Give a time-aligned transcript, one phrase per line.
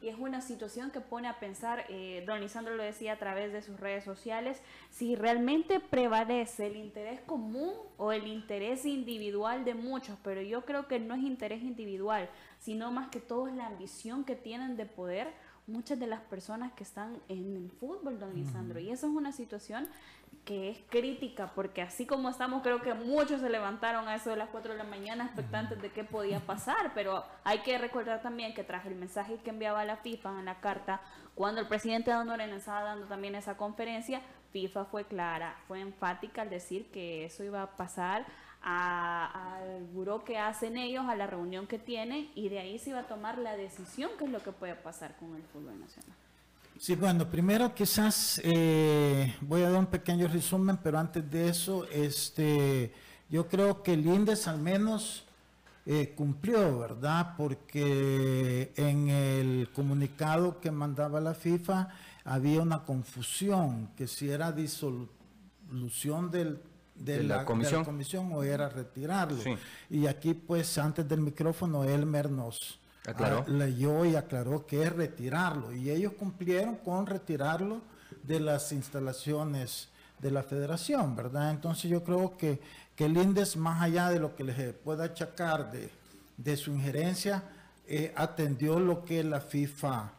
[0.00, 3.52] y es una situación que pone a pensar, eh, don Lisandro lo decía a través
[3.52, 9.74] de sus redes sociales, si realmente prevalece el interés común o el interés individual de
[9.74, 12.28] muchos, pero yo creo que no es interés individual,
[12.58, 15.28] sino más que todo es la ambición que tienen de poder
[15.66, 18.80] muchas de las personas que están en el fútbol, don Lisandro.
[18.80, 19.88] Y eso es una situación
[20.44, 24.36] que es crítica, porque así como estamos, creo que muchos se levantaron a eso de
[24.36, 28.54] las 4 de la mañana expectantes de qué podía pasar, pero hay que recordar también
[28.54, 31.00] que tras el mensaje que enviaba la FIFA en la carta,
[31.34, 34.22] cuando el presidente Don estaba dando también esa conferencia,
[34.52, 38.26] FIFA fue clara, fue enfática al decir que eso iba a pasar
[38.62, 43.00] al buró que hacen ellos, a la reunión que tienen, y de ahí se iba
[43.00, 46.16] a tomar la decisión que es lo que puede pasar con el fútbol nacional.
[46.80, 51.84] Sí, bueno, primero quizás eh, voy a dar un pequeño resumen, pero antes de eso,
[51.92, 52.94] este,
[53.28, 55.24] yo creo que el INDES al menos
[55.84, 57.34] eh, cumplió, ¿verdad?
[57.36, 61.88] Porque en el comunicado que mandaba la FIFA
[62.24, 66.62] había una confusión, que si era disolución del,
[66.94, 68.32] de, la, comisión?
[68.32, 69.42] o era retirarlo.
[69.90, 72.80] Y aquí, pues, antes del micrófono, Elmer nos
[73.10, 73.44] Aclaró.
[73.46, 75.72] Ah, leyó y aclaró que es retirarlo.
[75.72, 77.80] Y ellos cumplieron con retirarlo
[78.22, 79.88] de las instalaciones
[80.20, 81.50] de la federación, ¿verdad?
[81.50, 82.60] Entonces yo creo que,
[82.94, 87.42] que el INDES, más allá de lo que les pueda achacar de, su injerencia,
[87.86, 90.10] eh, atendió lo que la FIFA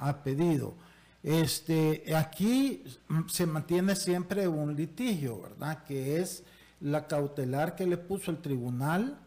[0.00, 0.74] ha pedido.
[1.22, 2.84] Este, aquí
[3.28, 5.84] se mantiene siempre un litigio, ¿verdad?
[5.84, 6.44] Que es
[6.80, 9.18] la cautelar que le puso el tribunal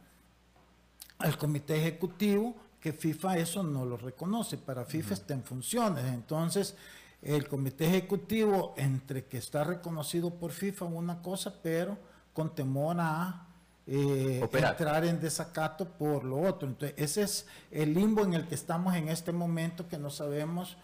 [1.19, 6.03] al comité ejecutivo que FIFA eso no lo reconoce, para FIFA está en funciones.
[6.05, 6.75] Entonces,
[7.21, 11.97] el comité ejecutivo, entre que está reconocido por FIFA una cosa, pero
[12.33, 13.45] con temor a
[13.85, 16.67] eh, entrar en desacato por lo otro.
[16.67, 20.75] Entonces, ese es el limbo en el que estamos en este momento, que no sabemos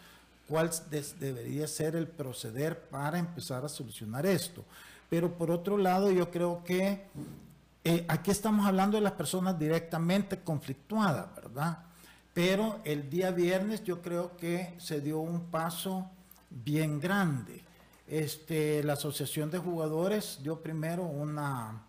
[0.48, 0.70] cuál
[1.20, 4.64] debería ser el proceder para empezar a solucionar esto.
[5.10, 7.08] Pero por otro lado, yo creo que
[7.84, 11.87] eh, aquí estamos hablando de las personas directamente conflictuadas, ¿verdad?
[12.38, 16.08] Pero el día viernes yo creo que se dio un paso
[16.52, 17.64] bien grande.
[18.06, 21.82] Este, la Asociación de Jugadores dio primero una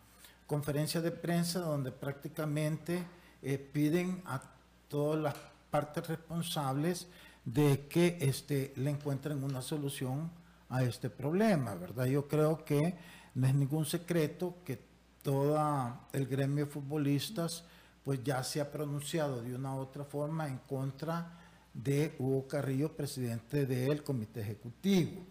[0.47, 3.05] conferencia de prensa donde prácticamente
[3.43, 4.41] eh, piden a
[4.89, 5.35] todas las
[5.69, 7.09] partes responsables
[7.45, 10.31] de que este, le encuentren una solución
[10.71, 12.07] a este problema, ¿verdad?
[12.07, 12.97] Yo creo que
[13.35, 14.81] no es ningún secreto que
[15.21, 17.65] todo el gremio de futbolistas
[18.09, 21.31] pues ya se ha pronunciado de una u otra forma en contra
[21.75, 25.27] de Hugo Carrillo, presidente del Comité Ejecutivo.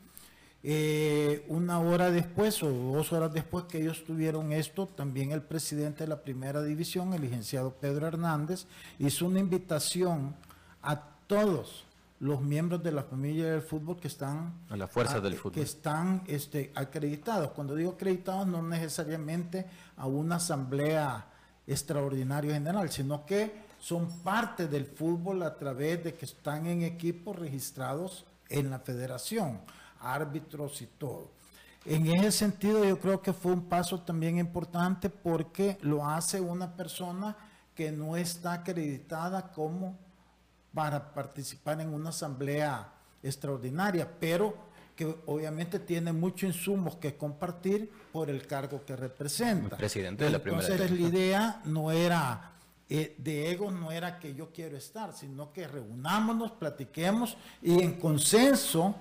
[0.62, 6.04] Eh, una hora después o dos horas después que ellos tuvieron esto, también el presidente
[6.04, 8.68] de la primera división, el licenciado Pedro Hernández,
[9.00, 10.36] hizo una invitación
[10.84, 11.84] a todos
[12.20, 15.62] los miembros de la familia del fútbol que están a la fuerza del fútbol que
[15.64, 17.50] están este, acreditados.
[17.54, 21.32] Cuando digo acreditados, no necesariamente a una asamblea
[21.68, 27.36] extraordinario general, sino que son parte del fútbol a través de que están en equipos
[27.36, 29.60] registrados en la federación,
[30.00, 31.30] árbitros y todo.
[31.86, 36.76] En ese sentido yo creo que fue un paso también importante porque lo hace una
[36.76, 37.36] persona
[37.76, 39.98] que no está acreditada como
[40.74, 42.92] para participar en una asamblea
[43.24, 44.67] extraordinaria, pero
[44.98, 49.78] que obviamente tiene muchos insumos que compartir por el cargo que representa.
[49.78, 50.66] presidente de la primera.
[50.66, 52.52] Entonces la idea no era
[52.90, 58.00] eh, de ego, no era que yo quiero estar, sino que reunámonos, platiquemos y en
[58.00, 58.96] consenso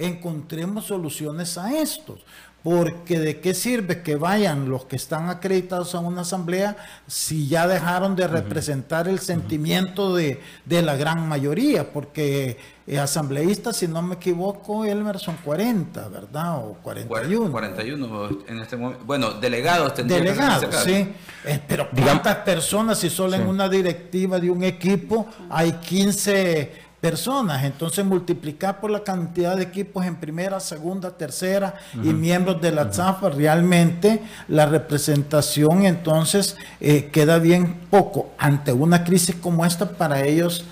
[0.00, 2.20] encontremos soluciones a estos.
[2.62, 7.66] Porque de qué sirve que vayan los que están acreditados a una asamblea si ya
[7.66, 14.02] dejaron de representar el sentimiento de, de, la gran mayoría, porque eh, asambleístas, si no
[14.02, 16.58] me equivoco, Elmer son 40, ¿verdad?
[16.58, 17.50] O 41.
[17.50, 19.04] 41 en este momento.
[19.06, 21.08] Bueno, delegados tendrían Delegados, sí.
[21.44, 27.64] Eh, pero ¿cuántas personas si solo en una directiva de un equipo hay 15 personas.
[27.64, 32.92] Entonces multiplicar por la cantidad de equipos en primera, segunda, tercera y miembros de la
[32.92, 40.22] ZAFA, realmente la representación entonces eh, queda bien poco ante una crisis como esta para
[40.24, 40.64] ellos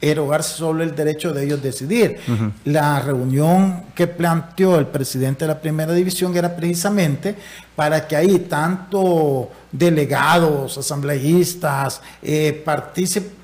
[0.00, 2.18] erogar solo el derecho de ellos decidir.
[2.64, 7.36] La reunión que planteó el presidente de la primera división era precisamente
[7.74, 12.64] para que ahí tanto delegados, asambleístas, eh,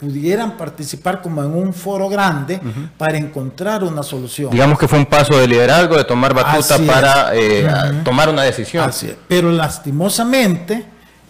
[0.00, 2.60] pudieran participar como en un foro grande
[2.96, 4.50] para encontrar una solución.
[4.50, 7.66] Digamos que fue un paso de liderazgo, de tomar batuta para eh,
[8.04, 8.90] tomar una decisión.
[9.28, 10.84] Pero lastimosamente,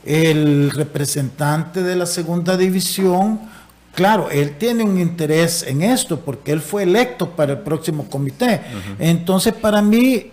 [0.05, 3.41] el representante de la segunda división
[3.94, 8.61] Claro, él tiene un interés en esto porque él fue electo para el próximo comité.
[8.99, 10.32] Entonces, para mí,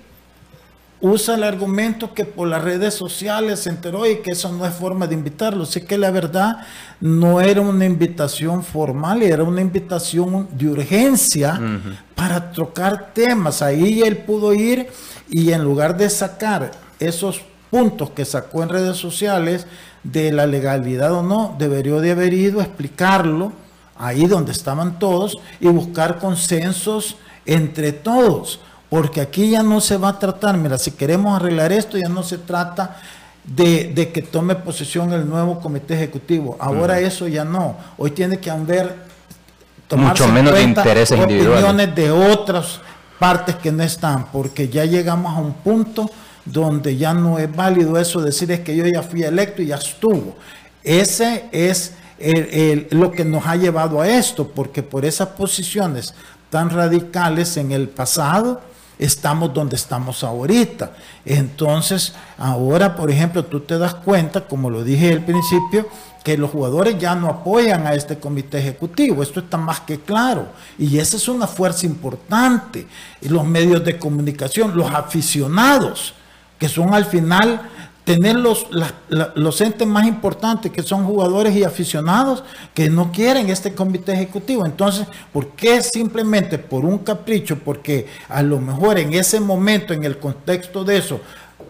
[1.01, 4.73] usa el argumento que por las redes sociales se enteró y que eso no es
[4.73, 5.65] forma de invitarlo.
[5.65, 6.57] Sé que la verdad
[6.99, 11.59] no era una invitación formal, era una invitación de urgencia
[12.15, 13.61] para trocar temas.
[13.61, 14.87] Ahí él pudo ir
[15.29, 17.41] y en lugar de sacar esos
[17.71, 19.65] puntos que sacó en redes sociales,
[20.03, 23.53] de la legalidad o no, debería de haber ido a explicarlo
[23.97, 28.59] ahí donde estaban todos y buscar consensos entre todos,
[28.89, 32.23] porque aquí ya no se va a tratar, mira, si queremos arreglar esto, ya no
[32.23, 32.97] se trata
[33.44, 38.50] de, que tome posesión el nuevo comité ejecutivo, ahora eso ya no, hoy tiene que
[38.50, 39.12] haber
[39.95, 42.79] mucho menos de intereses opiniones de otras
[43.19, 46.09] partes que no están, porque ya llegamos a un punto
[46.45, 49.75] donde ya no es válido eso decir es que yo ya fui electo y ya
[49.75, 50.35] estuvo.
[50.83, 51.93] Ese es
[52.91, 56.13] lo que nos ha llevado a esto, porque por esas posiciones
[56.49, 58.61] tan radicales en el pasado,
[58.99, 60.91] estamos donde estamos ahorita.
[61.25, 65.88] Entonces, ahora, por ejemplo, tú te das cuenta, como lo dije al principio,
[66.23, 69.23] que los jugadores ya no apoyan a este comité ejecutivo.
[69.23, 70.49] Esto está más que claro.
[70.77, 72.85] Y esa es una fuerza importante.
[73.21, 76.13] Los medios de comunicación, los aficionados
[76.61, 77.59] que son al final
[78.03, 78.67] tener los,
[79.33, 82.43] los entes más importantes, que son jugadores y aficionados,
[82.75, 84.63] que no quieren este comité ejecutivo.
[84.67, 87.57] Entonces, ¿por qué simplemente por un capricho?
[87.57, 91.19] Porque a lo mejor en ese momento, en el contexto de eso,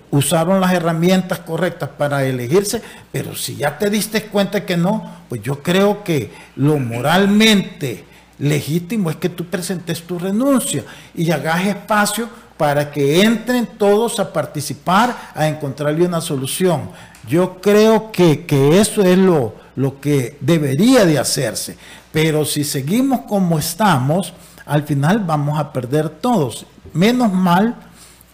[0.09, 2.81] usaron las herramientas correctas para elegirse,
[3.13, 8.03] pero si ya te diste cuenta que no, pues yo creo que lo moralmente
[8.39, 10.83] legítimo es que tú presentes tu renuncia
[11.15, 12.27] y hagas espacio
[12.61, 16.91] para que entren todos a participar, a encontrarle una solución.
[17.27, 18.45] Yo creo que,
[18.79, 21.75] eso es lo, lo que debería de hacerse.
[22.11, 24.35] Pero si seguimos como estamos,
[24.67, 26.67] al final vamos a perder todos.
[26.93, 27.77] Menos mal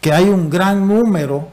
[0.01, 1.47] que hay un gran número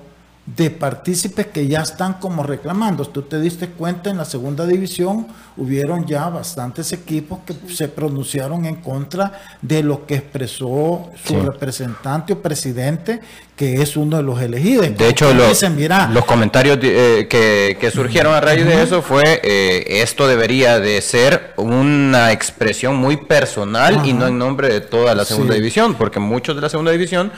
[0.47, 3.07] de partícipes que ya están como reclamando.
[3.07, 5.27] Tú te diste cuenta en la segunda división,
[5.57, 12.35] hubieron ya bastantes equipos que se pronunciaron en contra de lo que expresó su representante
[12.35, 13.21] o presidente,
[13.57, 14.97] que es uno de los elegidos.
[14.99, 15.63] De hecho, los,
[16.11, 21.55] los comentarios eh, que, surgieron a raíz de eso fue, eh, esto debería de ser
[21.57, 26.55] una expresión muy personal y no en nombre de toda la segunda división, porque muchos
[26.55, 27.33] de la segunda división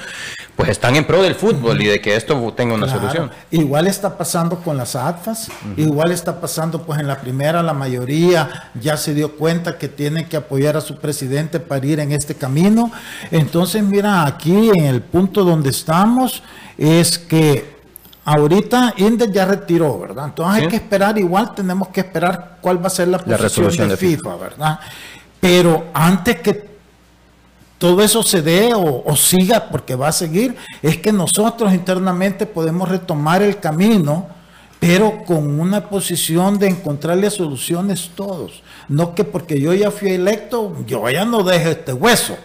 [0.57, 3.31] pues están en pro del fútbol y de que esto tenga una solución.
[3.51, 8.71] Igual está pasando con las ATFAS, igual está pasando pues en la primera la mayoría
[8.81, 12.35] ya se dio cuenta que tiene que apoyar a su presidente para ir en este
[12.35, 12.91] camino.
[13.31, 16.43] Entonces, mira, aquí en el punto donde estamos
[16.79, 17.77] es que
[18.25, 20.25] ahorita Indes ya retiró, ¿verdad?
[20.25, 23.97] Entonces hay que esperar, igual tenemos que esperar cuál va a ser la posición de,
[23.99, 24.81] FIFA, ¿verdad?
[25.39, 26.76] Pero antes que
[27.79, 32.89] todo eso se dé o, siga, porque va a seguir, es que nosotros internamente podemos
[32.89, 34.35] retomar el camino
[34.79, 38.63] pero con una posición de encontrarle soluciones todos.
[38.89, 42.37] No que porque yo ya fui electo, yo ya no dejo este hueso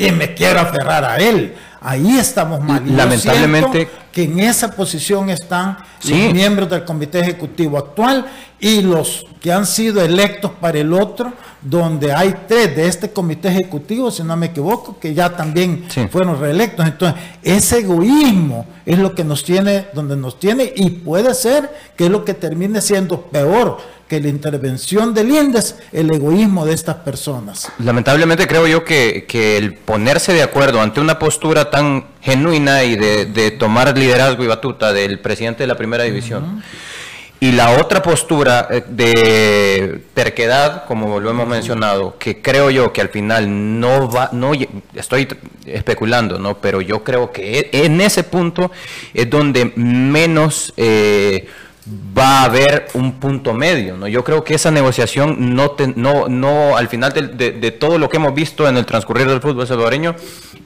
[0.00, 1.54] y me quiero aferrar a él.
[1.82, 2.82] Ahí estamos mal.
[2.96, 3.88] Lamentablemente.
[4.10, 8.26] que en esa posición están los miembros del comité ejecutivo actual
[8.58, 13.48] y los que han sido electos para el otro, donde hay tres de este comité
[13.48, 16.86] ejecutivo, si no me equivoco, que ya también fueron reelectos.
[16.86, 22.06] Entonces, ese egoísmo es lo que nos tiene, donde nos tiene, y puede ser que
[22.06, 23.78] es lo que termine siendo peor
[24.10, 27.70] que la intervención del INDES, el egoísmo de estas personas.
[27.78, 29.24] Lamentablemente creo yo que,
[29.56, 34.92] el ponerse de acuerdo ante una postura tan genuina y de, tomar liderazgo y batuta
[34.92, 36.60] del presidente de la primera división,
[37.38, 43.00] y la otra postura eh, de terquedad, como lo hemos mencionado, que creo yo que
[43.00, 44.52] al final no va, no
[44.94, 45.28] estoy
[45.64, 46.58] especulando, ¿no?
[46.58, 48.72] Pero yo creo que e, en ese punto
[49.14, 51.48] es donde menos eh,
[51.86, 53.96] va a haber un punto medio.
[53.96, 54.06] ¿no?
[54.08, 58.34] Yo creo que esa negociación no, no, no al final de, todo lo que hemos
[58.34, 60.14] visto en el transcurrir del fútbol salvadoreño,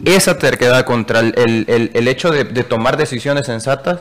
[0.04, 4.00] esa terquedad contra el, el, hecho de, tomar decisiones sensatas,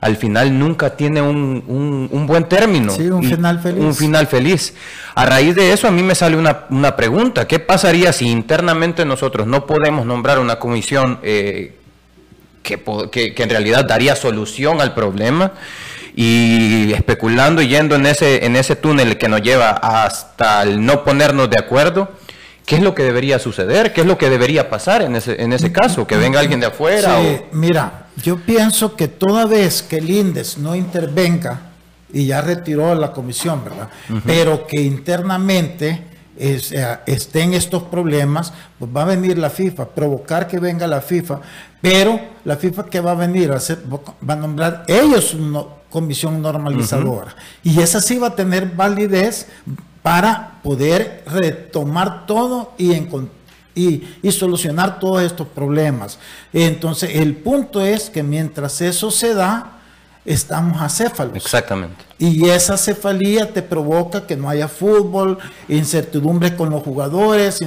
[0.00, 2.92] al final nunca tiene un, un, buen término.
[2.92, 3.82] Sí, un final feliz.
[3.82, 4.74] Un final feliz.
[5.14, 7.46] A raíz de eso a mí me sale una, una pregunta.
[7.46, 11.76] ¿Qué pasaría si internamente nosotros no podemos nombrar una comisión eh,
[12.62, 15.52] que, que, que en realidad daría solución al problema?
[16.16, 21.04] Y especulando y yendo en ese, en ese túnel que nos lleva hasta el no
[21.04, 22.10] ponernos de acuerdo,
[22.64, 23.92] ¿qué es lo que debería suceder?
[23.92, 26.06] ¿Qué es lo que debería pasar en ese, en ese caso?
[26.06, 27.18] ¿Que venga alguien de afuera?
[27.20, 31.60] Sí, Mira, yo pienso que toda vez que el INDES no intervenga,
[32.12, 33.88] y ya retiró la comisión, ¿verdad?
[34.24, 36.02] Pero que internamente
[36.38, 41.40] estén estos problemas, pues va a venir la FIFA, provocar que venga la FIFA,
[41.80, 46.42] pero la FIFA que va a venir a hacer, va a nombrar ellos una comisión
[46.42, 47.34] normalizadora.
[47.62, 49.46] Y esa sí va a tener validez
[50.02, 53.36] para poder retomar todo y encontrar
[53.76, 56.18] y, solucionar todos estos problemas.
[56.52, 59.75] Entonces, el punto es que mientras eso se da,
[60.26, 61.36] estamos acéfalos.
[61.36, 62.04] Exactamente.
[62.18, 67.62] Y esa cefalía te provoca que no haya fútbol, incertidumbre con los jugadores,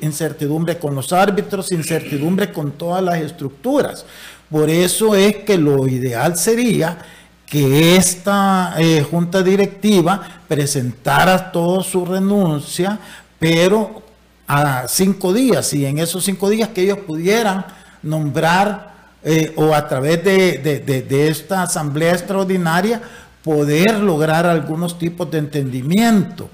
[0.00, 4.06] incertidumbre con los árbitros, incertidumbre con todas las estructuras.
[4.50, 6.98] Por eso es que lo ideal sería
[7.46, 12.98] que esta eh, junta directiva presentara toda su renuncia,
[13.38, 14.02] pero
[14.46, 17.64] a cinco días y en esos cinco días que ellos pudieran
[18.02, 18.93] nombrar
[19.24, 23.00] eh, o a través de, esta asamblea extraordinaria
[23.42, 26.48] poder lograr algunos tipos de entendimiento.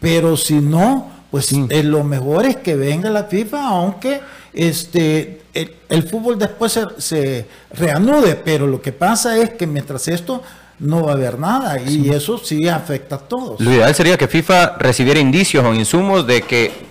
[0.00, 4.20] Pero si no, pues lo mejor es que venga la FIFA, aunque
[4.52, 5.42] este,
[5.88, 10.42] el, fútbol después se, se, reanude, pero lo que pasa es que mientras esto
[10.78, 13.60] no va a haber nada y eso sí afecta a todos.
[13.60, 16.83] Lo ideal sería que FIFA recibiera indicios o insumos de que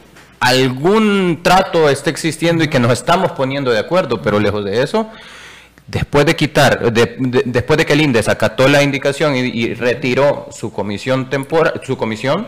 [0.44, 5.10] algún trato esté existiendo y que nos estamos poniendo de acuerdo, pero lejos de eso,
[5.88, 11.30] después de quitar, después de que el INDES acató la indicación y, retiró su comisión
[11.30, 12.48] temporal, su comisión,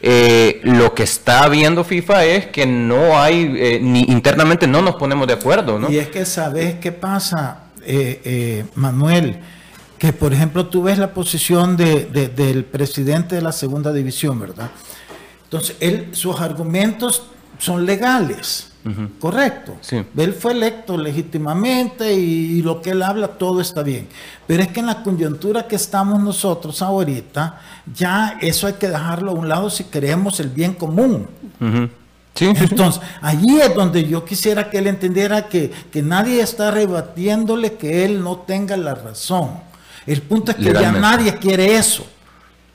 [0.00, 4.96] eh, lo que está viendo FIFA es que no hay, eh, ni internamente no nos
[4.96, 5.88] ponemos de acuerdo, ¿no?
[5.90, 9.38] Y es que sabes qué pasa, eh, Manuel,
[9.96, 14.70] que por ejemplo tú ves la posición del presidente de la segunda división, ¿verdad?
[15.48, 17.22] Entonces, él, sus argumentos
[17.58, 18.70] son legales,
[19.18, 19.76] correcto.
[20.16, 24.08] Él fue electo legítimamente y, lo que él habla, todo está bien.
[24.46, 27.60] Pero es que en la coyuntura que estamos nosotros ahorita,
[27.94, 31.26] ya eso hay que dejarlo a un lado si queremos el bien común.
[32.38, 38.04] Entonces, allí es donde yo quisiera que él entendiera que, que nadie está rebatiéndole que
[38.04, 39.50] él no tenga la razón.
[40.06, 42.06] El punto es que ya nadie quiere eso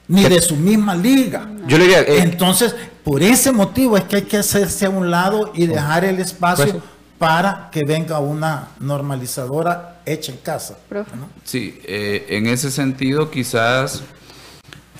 [0.07, 1.49] ni de su misma liga.
[1.67, 5.09] Yo le diría, eh, Entonces, por ese motivo es que hay que hacerse a un
[5.09, 6.83] lado y dejar el espacio pues,
[7.17, 10.77] para que venga una normalizadora hecha en casa.
[11.43, 14.03] Sí, eh, en ese sentido quizás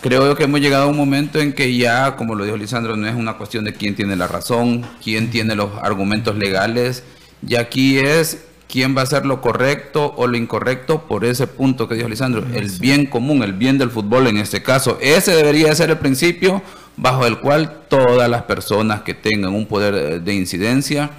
[0.02, 3.08] creo que hemos llegado a un momento en que ya, como lo dijo Lisandro, no
[3.08, 7.04] es una cuestión de quién tiene la razón, quién tiene los argumentos legales,
[7.46, 8.40] y aquí es
[8.74, 12.44] quién va a hacer lo correcto o lo incorrecto por ese punto que dijo Lisandro,
[12.56, 14.98] el bien común, el bien del fútbol en este caso.
[15.00, 16.64] Ese debería ser el principio
[16.98, 21.12] bajo el cual todas las personas que tengan un poder de incidencia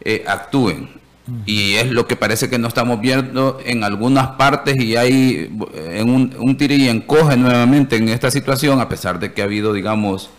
[0.00, 0.88] eh, actúen.
[1.44, 5.54] Y es lo que parece que no estamos viendo en algunas partes y hay
[5.90, 9.74] en un, un y encoge nuevamente en esta situación, a pesar de que ha habido,
[9.74, 10.30] digamos,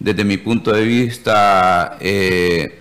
[0.00, 2.80] desde mi punto de vista, eh,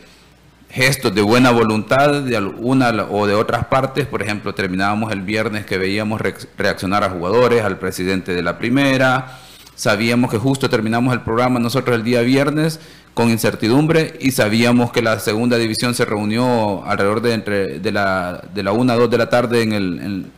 [0.70, 4.06] gestos de buena voluntad de alguna o de otras partes.
[4.06, 6.22] Por ejemplo, terminábamos el viernes que veíamos
[6.58, 9.40] reaccionar a jugadores, al presidente de la primera.
[9.76, 12.80] Sabíamos que justo terminamos el programa nosotros el día viernes
[13.14, 18.44] con incertidumbre y sabíamos que la segunda división se reunió alrededor de entre de la
[18.54, 20.32] de la 1 a 2 de la tarde en, el,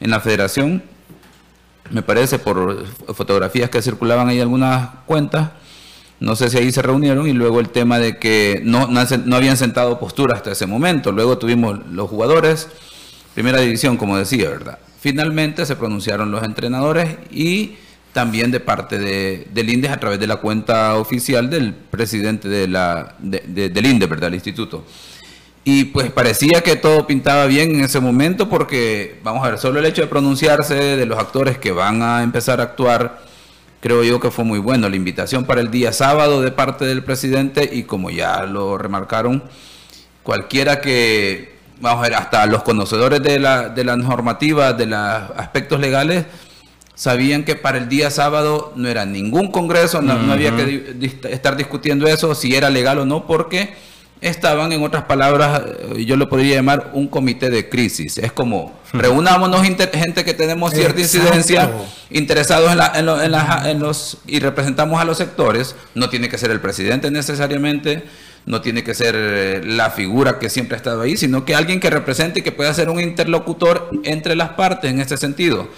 [0.00, 0.82] en la federación.
[1.90, 5.50] Me parece por fotografías que circulaban ahí algunas cuentas
[6.20, 9.56] no sé si ahí se reunieron y luego el tema de que no, no, habían
[9.56, 11.12] sentado postura hasta ese momento.
[11.12, 12.68] Luego tuvimos los jugadores,
[13.34, 14.78] primera división, como decía, ¿verdad?
[15.00, 17.76] Finalmente se pronunciaron los entrenadores y
[18.12, 22.76] también de parte de, del INDES a través de la cuenta oficial del presidente del
[23.86, 24.28] INDES, ¿verdad?
[24.28, 24.84] El instituto.
[25.64, 29.78] Y pues parecía que todo pintaba bien en ese momento porque, vamos a ver, solo
[29.78, 33.22] el hecho de pronunciarse de los actores que van a empezar a actuar
[33.84, 34.88] creo yo que fue muy bueno.
[34.88, 39.44] La invitación para el día sábado de parte del presidente y como ya lo remarcaron,
[40.22, 44.98] cualquiera que, vamos a ver, hasta los conocedores de la, de la normativa, de los
[45.36, 46.24] aspectos legales,
[46.94, 50.96] sabían que para el día sábado no era ningún congreso, no, no había que
[51.30, 53.74] estar discutiendo eso, si era legal o no, porque
[54.20, 55.62] estaban, en otras palabras,
[55.96, 58.18] eh, yo lo podría llamar un comité de crisis.
[58.18, 61.70] Es como, reunámonos gente que tenemos cierta incidencia,
[62.10, 65.76] interesados en, los, y representamos a los sectores.
[65.94, 68.04] No tiene que ser el presidente necesariamente,
[68.46, 71.80] no tiene que ser eh, la figura que siempre ha estado ahí, sino que alguien
[71.80, 75.68] que represente y que pueda ser un interlocutor entre las partes en este sentido.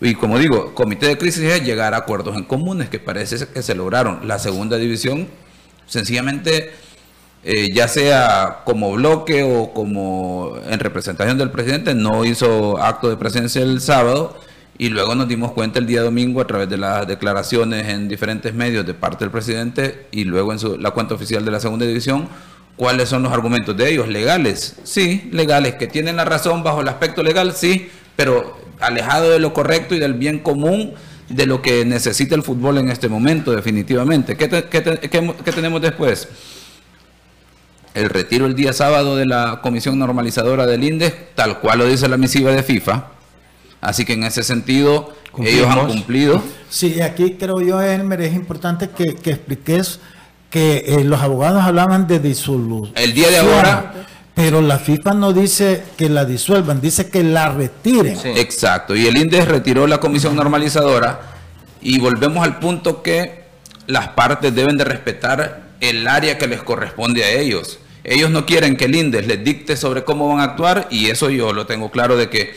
[0.00, 3.62] Y como digo, comité de crisis es llegar a acuerdos en comunes, que parece que
[3.62, 4.26] se lograron.
[4.26, 5.28] La segunda división,
[5.86, 6.72] sencillamente
[7.44, 13.16] eh, ya sea como bloque o como en representación del presidente, no hizo acto de
[13.16, 14.36] presencia el sábado
[14.78, 18.52] y luego nos dimos cuenta el día domingo a través de las declaraciones en diferentes
[18.52, 21.86] medios de parte del presidente y luego en su, la cuenta oficial de la segunda
[21.86, 22.28] división
[22.76, 26.88] cuáles son los argumentos de ellos, legales, sí, legales, que tienen la razón bajo el
[26.88, 30.92] aspecto legal, sí, pero alejado de lo correcto y del bien común
[31.28, 34.36] de lo que necesita el fútbol en este momento, definitivamente.
[34.36, 36.28] ¿Qué, qué tenemos después?
[37.96, 42.08] El retiro el día sábado de la comisión normalizadora del INDES, tal cual lo dice
[42.08, 43.06] la misiva de FIFA,
[43.80, 46.42] Así que en ese sentido, ellos han cumplido.
[46.68, 50.00] Sí, aquí creo yo, Elmer, es importante que, que expliques
[50.50, 52.92] que eh, los abogados hablaban de disolución.
[52.96, 53.92] El día de ahora.
[54.34, 58.18] Pero la FIFA no dice que la disuelvan, dice que la retiren.
[58.36, 61.20] Exacto, y el INDES retiró la comisión normalizadora
[61.80, 63.44] y volvemos al punto que
[63.86, 67.78] las partes deben de respetar el área que les corresponde a ellos.
[68.08, 71.28] Ellos no quieren que el INDES les dicte sobre cómo van a actuar y eso
[71.28, 72.54] yo lo tengo claro de que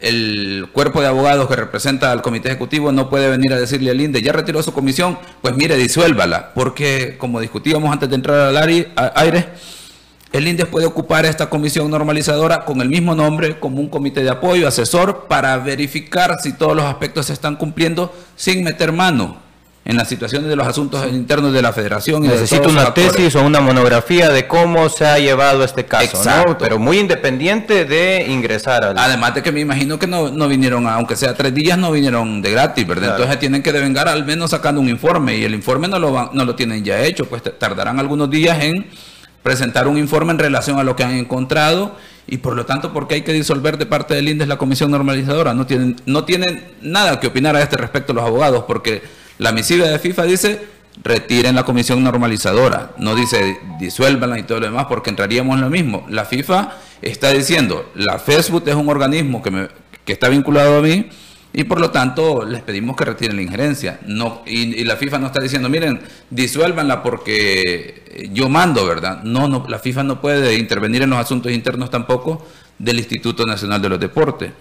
[0.00, 4.00] el cuerpo de abogados que representa al comité ejecutivo no puede venir a decirle al
[4.00, 8.56] INDE, ya retiró su comisión, pues mire, disuélvala, porque como discutíamos antes de entrar al
[8.56, 9.48] aire,
[10.32, 14.30] el INDE puede ocupar esta comisión normalizadora con el mismo nombre, como un comité de
[14.30, 19.45] apoyo, asesor, para verificar si todos los aspectos se están cumpliendo sin meter mano
[19.86, 22.24] en las situaciones de los asuntos internos de la federación.
[22.24, 26.58] Y Necesito una tesis o una monografía de cómo se ha llevado este caso, ¿no?
[26.58, 28.98] pero muy independiente de ingresar al...
[28.98, 32.42] Además de que me imagino que no, no vinieron, aunque sea tres días, no vinieron
[32.42, 33.12] de gratis, ¿verdad?
[33.12, 36.44] Entonces tienen que devengar al menos sacando un informe y el informe no lo, no
[36.44, 38.88] lo tienen ya hecho, pues tardarán algunos días en
[39.44, 41.94] presentar un informe en relación a lo que han encontrado
[42.26, 45.54] y por lo tanto porque hay que disolver de parte del INDES la comisión normalizadora.
[45.54, 49.02] No tienen, no tienen nada que opinar a este respecto los abogados porque
[49.38, 54.66] la misiva de FIFA dice retiren la comisión normalizadora, no dice disuélvanla y todo lo
[54.66, 56.06] demás porque entraríamos en lo mismo.
[56.08, 59.68] La FIFA está diciendo, la Facebook es un organismo que,
[60.04, 61.06] que está vinculado a mí
[61.52, 63.98] y por lo tanto les pedimos que retiren la injerencia.
[64.06, 69.22] No, y, la FIFA no está diciendo, miren, disuélvanla porque yo mando, ¿verdad?
[69.22, 72.46] No, no, la FIFA no puede intervenir en los asuntos internos tampoco
[72.78, 74.52] del Instituto Nacional de los Deportes.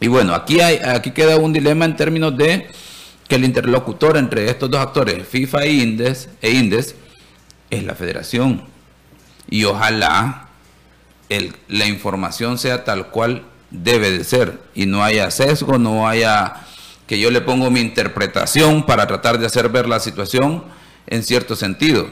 [0.00, 2.68] Y bueno, aquí, hay, aquí queda un dilema en términos de
[3.28, 6.94] que el interlocutor entre estos dos actores, FIFA e Indes, e Indes
[7.70, 8.64] es la federación.
[9.50, 10.48] Y ojalá
[11.68, 16.64] la información sea tal cual debe de ser y no haya sesgo, no haya
[17.06, 20.64] que yo le pongo mi interpretación para tratar de hacer ver la situación
[21.06, 22.10] en cierto sentido.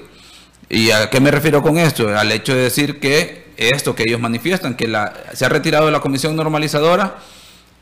[0.68, 2.08] ¿Y a qué me refiero con esto?
[2.16, 4.92] Al hecho de decir que esto que ellos manifiestan, que
[5.32, 7.18] se ha retirado de la comisión normalizadora,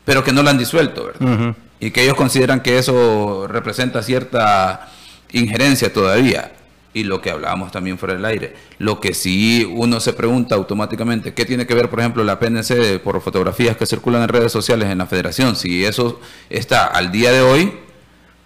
[0.05, 1.55] pero que no la han disuelto, ¿verdad?
[1.79, 4.89] y que ellos consideran que eso representa cierta
[5.31, 6.53] injerencia todavía.
[6.93, 8.55] Y lo que hablábamos también fuera del aire.
[8.77, 12.99] Lo que sí uno se pregunta automáticamente, ¿qué tiene que ver, por ejemplo, la PNC
[13.03, 15.57] por fotografías que circulan en redes sociales en la federación?
[15.57, 17.73] Si eso está al día de hoy,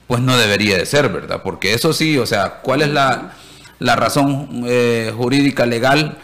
[0.07, 1.41] pues no debería de ser, ¿verdad?
[1.43, 3.35] Porque eso sí, o sea, ¿cuál es la,
[3.79, 6.17] razón eh, jurídica legal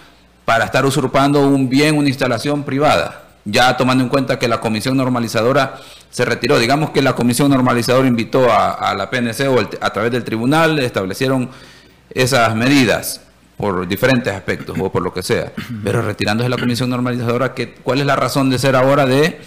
[0.45, 3.24] para estar usurpando un bien, una instalación privada?
[3.45, 5.79] Ya tomando en cuenta que la comisión normalizadora
[6.09, 6.57] se retiró.
[6.57, 11.49] Digamos que la comisión normalizadora invitó a, la PNC o a través del tribunal establecieron
[12.09, 13.21] esas medidas
[13.57, 15.53] por diferentes aspectos o por lo que sea.
[15.83, 19.39] Pero retirándose la comisión normalizadora, ¿qué, ¿cuál es la razón de ser ahora de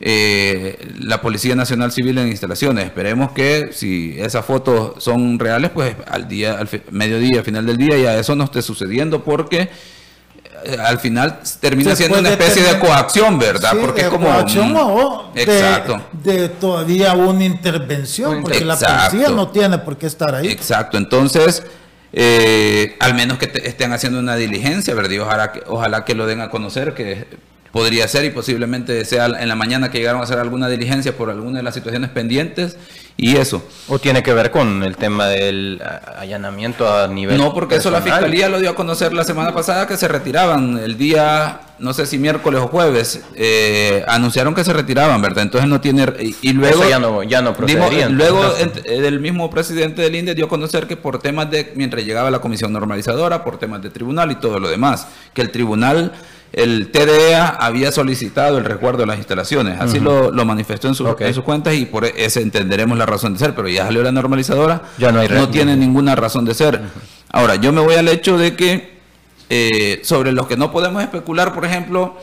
[0.00, 2.84] eh, la Policía Nacional Civil en instalaciones?
[2.84, 7.76] Esperemos que si esas fotos son reales, pues al día, al mediodía, al final del
[7.76, 9.70] día, ya eso no esté sucediendo porque
[10.84, 13.72] al final termina siendo una especie de, coacción, ¿verdad?
[13.80, 19.96] porque es como coacción o de, todavía una intervención, porque la policía no tiene por
[19.96, 20.48] qué estar ahí.
[20.48, 21.62] Exacto, entonces
[22.12, 25.18] eh, al menos que estén haciendo una diligencia, ¿verdad?
[25.20, 27.26] ojalá que, ojalá que lo den a conocer, que
[27.72, 31.30] podría ser y posiblemente sea en la mañana que llegaron a hacer alguna diligencia por
[31.30, 32.76] alguna de las situaciones pendientes
[33.16, 33.62] y eso.
[33.88, 35.82] ¿O tiene que ver con el tema del
[36.18, 39.86] allanamiento a nivel No, porque eso la Fiscalía lo dio a conocer la semana pasada
[39.86, 44.72] que se retiraban el día, no sé si miércoles o jueves, eh, anunciaron que se
[44.72, 45.44] retiraban, ¿verdad?
[45.44, 46.06] Entonces no tiene...
[46.42, 46.88] Y, luego...
[46.88, 47.54] ya no, ya no
[48.10, 48.42] luego
[48.84, 51.72] el mismo presidente del INDE dio a conocer que por temas de...
[51.74, 55.50] Mientras llegaba la comisión normalizadora, por temas de tribunal y todo lo demás, que el
[55.50, 56.12] tribunal
[56.52, 59.80] el TDEA había solicitado el resguardo de las instalaciones.
[59.80, 61.08] Así lo, manifestó en, sus
[61.44, 65.12] cuentas y por eso entenderemos la razón de ser, pero ya salió la normalizadora, ya
[65.12, 66.80] no, hay no tiene ninguna razón de ser.
[67.30, 68.98] Ahora, yo me voy al hecho de que
[69.48, 72.16] eh, sobre los que no podemos especular, por ejemplo,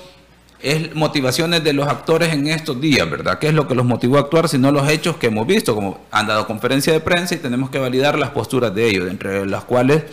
[0.61, 3.39] es motivaciones de los actores en estos días, ¿verdad?
[3.39, 6.01] ¿Qué es lo que los motivó a actuar, sino los hechos que hemos visto, como
[6.11, 9.63] han dado conferencia de prensa y tenemos que validar las posturas de ellos, entre las
[9.63, 10.03] cuales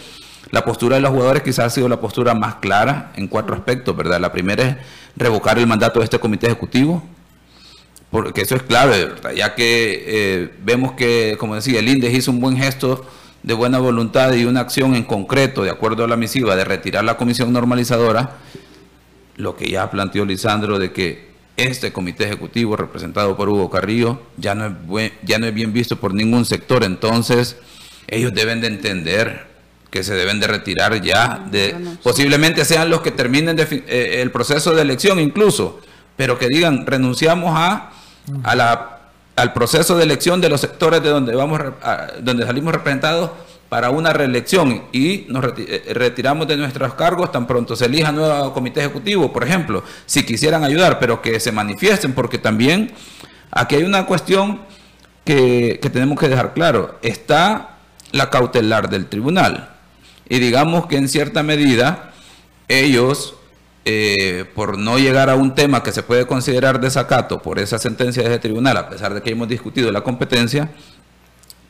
[0.51, 3.97] la postura de los jugadores quizás ha sido la postura más clara en cuatro aspectos,
[3.97, 4.21] ¿verdad?
[4.21, 4.77] La primera es
[5.17, 7.03] revocar el mandato de este comité ejecutivo,
[8.11, 9.33] porque eso es clave, ¿verdad?
[9.33, 13.05] ya que eh, vemos que, como decía, el INDES hizo un buen gesto
[13.43, 17.05] de buena voluntad y una acción en concreto, de acuerdo a la misiva, de retirar
[17.05, 18.37] la comisión normalizadora,
[19.37, 24.55] lo que ya planteó Lisandro de que este comité ejecutivo representado por Hugo Carrillo ya
[24.55, 27.57] no es, ya no es bien visto por ningún sector, entonces
[28.09, 29.56] ellos deben de entender
[29.97, 34.75] que se deben de retirar ya, de, posiblemente sean los que terminen eh, el proceso
[34.75, 35.81] de elección incluso,
[36.17, 37.93] pero que digan renunciamos a,
[38.43, 38.99] a la,
[39.37, 41.59] al proceso de elección de los sectores de donde vamos
[42.21, 43.31] donde salimos representados
[43.71, 48.53] para una reelección y nos eh, retiramos de nuestros cargos tan pronto se elija nuevo
[48.53, 52.93] comité ejecutivo, por ejemplo, si quisieran ayudar, pero que se manifiesten, porque también
[53.51, 54.61] aquí hay una cuestión
[55.25, 56.99] que, que tenemos que dejar claro.
[57.01, 57.79] Está
[58.13, 59.76] la cautelar del tribunal
[60.29, 62.13] y digamos que en cierta medida
[62.69, 63.35] ellos,
[63.85, 68.23] eh, por no llegar a un tema que se puede considerar desacato por esa sentencia
[68.23, 70.71] de ese tribunal, a pesar de que hemos discutido la competencia,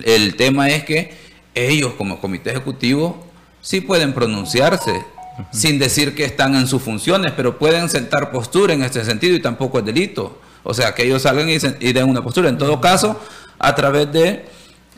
[0.03, 1.15] el tema es que
[1.55, 3.27] ellos como comité ejecutivo
[3.61, 5.05] sí pueden pronunciarse
[5.53, 9.41] sin decir que están en sus funciones, pero pueden sentar postura en este sentido y
[9.41, 10.39] tampoco es delito.
[10.63, 12.49] O sea, que ellos salgan y, den una postura.
[12.49, 13.21] En todo caso,
[13.59, 14.47] a través de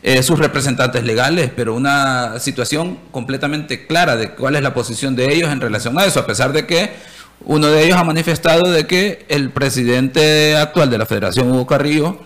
[0.01, 5.33] eh, sus representantes legales, pero una situación completamente clara de cuál es la posición de
[5.33, 6.91] ellos en relación a eso, a pesar de que
[7.45, 12.19] uno de ellos ha manifestado de que el presidente actual de la Federación, Hugo Carrillo,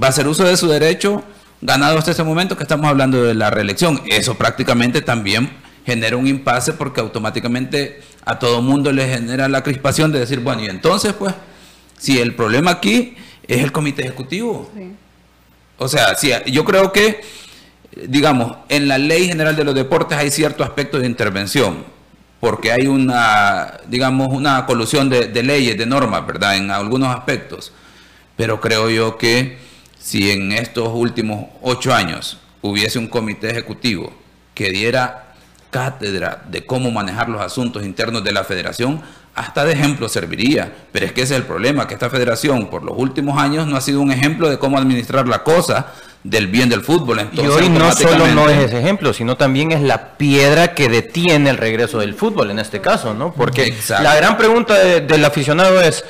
[0.00, 1.24] va a hacer uso de su derecho
[1.60, 4.02] ganado hasta ese momento que estamos hablando de la reelección.
[4.06, 5.50] Eso prácticamente también
[5.84, 10.62] genera un impasse porque automáticamente a todo mundo le genera la crispación de decir, bueno,
[10.62, 11.34] y entonces pues,
[11.98, 13.14] si el problema aquí
[13.46, 14.70] es el comité ejecutivo.
[15.78, 17.20] O sea, si, yo creo que,
[18.08, 21.84] digamos, en la ley general de los deportes hay cierto aspecto de intervención,
[22.40, 26.56] porque hay una, digamos, una colusión de, de leyes, de normas, ¿verdad?
[26.56, 27.72] En algunos aspectos.
[28.36, 29.58] Pero creo yo que
[29.98, 34.12] si en estos últimos ocho años hubiese un comité ejecutivo
[34.54, 35.34] que diera
[35.70, 39.02] cátedra de cómo manejar los asuntos internos de la federación,
[39.36, 40.72] hasta de ejemplo serviría.
[40.90, 43.76] Pero es que ese es el problema, que esta federación por los últimos años no
[43.76, 45.92] ha sido un ejemplo de cómo administrar la cosa
[46.24, 47.20] del bien del fútbol.
[47.20, 50.88] Entonces, y hoy no solo no es ese ejemplo, sino también es la piedra que
[50.88, 53.32] detiene el regreso del fútbol en este caso, ¿no?
[53.32, 56.04] Porque la gran pregunta del aficionado es,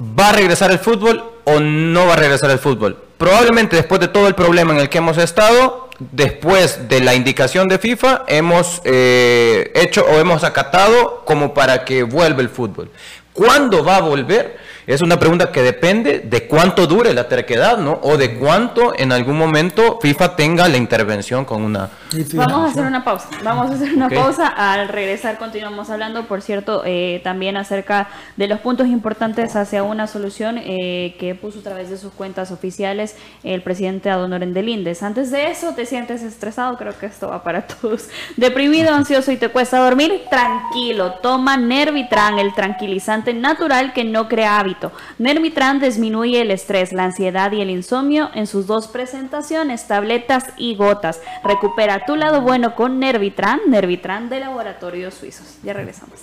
[0.00, 3.03] ¿va a regresar el fútbol o no va a regresar el fútbol?
[3.18, 7.68] Probablemente después de todo el problema en el que hemos estado, después de la indicación
[7.68, 12.90] de FIFA, hemos eh, hecho o hemos acatado como para que vuelva el fútbol.
[13.32, 14.58] ¿Cuándo va a volver?
[14.86, 18.00] Es una pregunta que depende de cuánto dure la terquedad, ¿no?
[18.02, 21.88] O de cuánto en algún momento FIFA tenga la intervención con una...
[22.34, 23.28] Vamos a hacer una pausa.
[23.42, 24.46] Vamos a hacer una pausa.
[24.46, 30.06] Al regresar continuamos hablando, por cierto, eh, también acerca de los puntos importantes hacia una
[30.06, 35.02] solución eh, que puso a través de sus cuentas oficiales el presidente Adonoren de Lindes.
[35.02, 36.76] Antes de eso, ¿te sientes estresado?
[36.76, 38.10] Creo que esto va para todos.
[38.36, 41.14] Deprimido, ansioso y te cuesta dormir, tranquilo.
[41.22, 44.73] Toma Nervitran, el tranquilizante natural que no crea hábitos
[45.18, 50.76] Nervitran disminuye el estrés, la ansiedad y el insomnio en sus dos presentaciones, tabletas y
[50.76, 51.20] gotas.
[51.42, 55.58] Recupera tu lado bueno con Nervitran, Nervitran de Laboratorios Suizos.
[55.62, 56.20] Ya regresamos.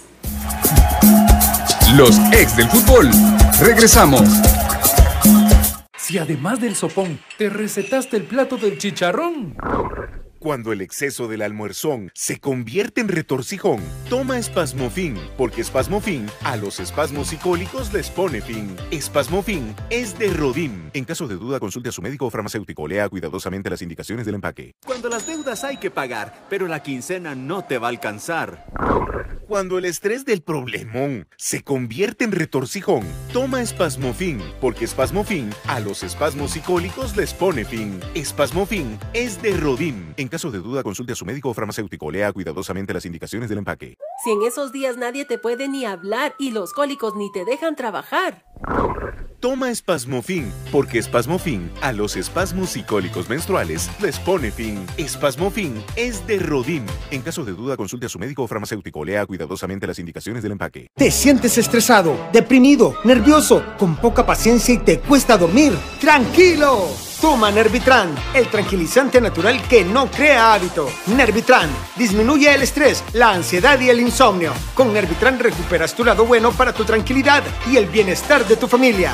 [1.96, 3.10] Los ex del fútbol.
[3.60, 4.22] Regresamos.
[5.98, 9.56] Si además del sopón te recetaste el plato del chicharrón.
[10.42, 16.80] Cuando el exceso del almuerzón se convierte en retorcijón, toma espasmofin, porque espasmofin a los
[16.80, 18.76] espasmos psicólicos les pone fin.
[18.90, 20.90] Espasmofin es de Rodim.
[20.96, 22.88] En caso de duda, consulte a su médico o farmacéutico.
[22.88, 24.74] Lea cuidadosamente las indicaciones del empaque.
[24.84, 28.66] Cuando las deudas hay que pagar, pero la quincena no te va a alcanzar.
[29.48, 36.04] Cuando el estrés del problemón se convierte en retorcijón, toma espasmofin, porque espasmofin a los
[36.04, 38.00] espasmos psicólicos les pone fin.
[38.16, 40.14] Espasmofin es de Rodim.
[40.16, 42.10] En caso de duda, consulte a su médico o farmacéutico.
[42.10, 43.98] Lea cuidadosamente las indicaciones del empaque.
[44.24, 47.76] Si en esos días nadie te puede ni hablar y los cólicos ni te dejan
[47.76, 48.44] trabajar.
[49.42, 54.86] Toma espasmofin, porque espasmofin a los espasmos y cólicos menstruales les pone fin.
[54.98, 56.86] Espasmofin es de Rodim.
[57.10, 59.04] En caso de duda, consulte a su médico o farmacéutico.
[59.04, 60.90] Lea cuidadosamente las indicaciones del empaque.
[60.96, 65.74] ¿Te sientes estresado, deprimido, nervioso, con poca paciencia y te cuesta dormir?
[66.00, 66.90] ¡Tranquilo!
[67.20, 70.88] Toma Nervitran, el tranquilizante natural que no crea hábito.
[71.16, 74.54] Nervitran disminuye el estrés, la ansiedad y el insomnio.
[74.74, 79.14] Con Nervitran recuperas tu lado bueno para tu tranquilidad y el bienestar de tu familia.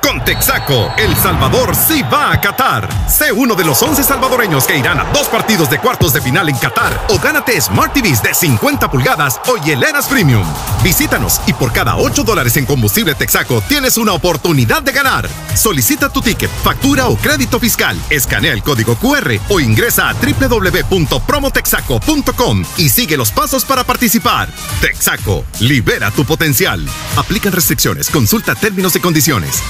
[0.00, 2.88] Con Texaco, El Salvador sí va a Qatar.
[3.08, 6.48] Sé uno de los 11 salvadoreños que irán a dos partidos de cuartos de final
[6.48, 10.44] en Qatar o gánate Smart TVs de 50 pulgadas o hieleras Premium.
[10.82, 15.28] Visítanos y por cada 8 dólares en combustible Texaco tienes una oportunidad de ganar.
[15.54, 22.64] Solicita tu ticket, factura o crédito fiscal, escanea el código QR o ingresa a www.promotexaco.com
[22.76, 24.48] y sigue los pasos para participar.
[24.80, 26.84] Texaco, libera tu potencial.
[27.16, 29.62] Aplican restricciones, consulta términos y condiciones.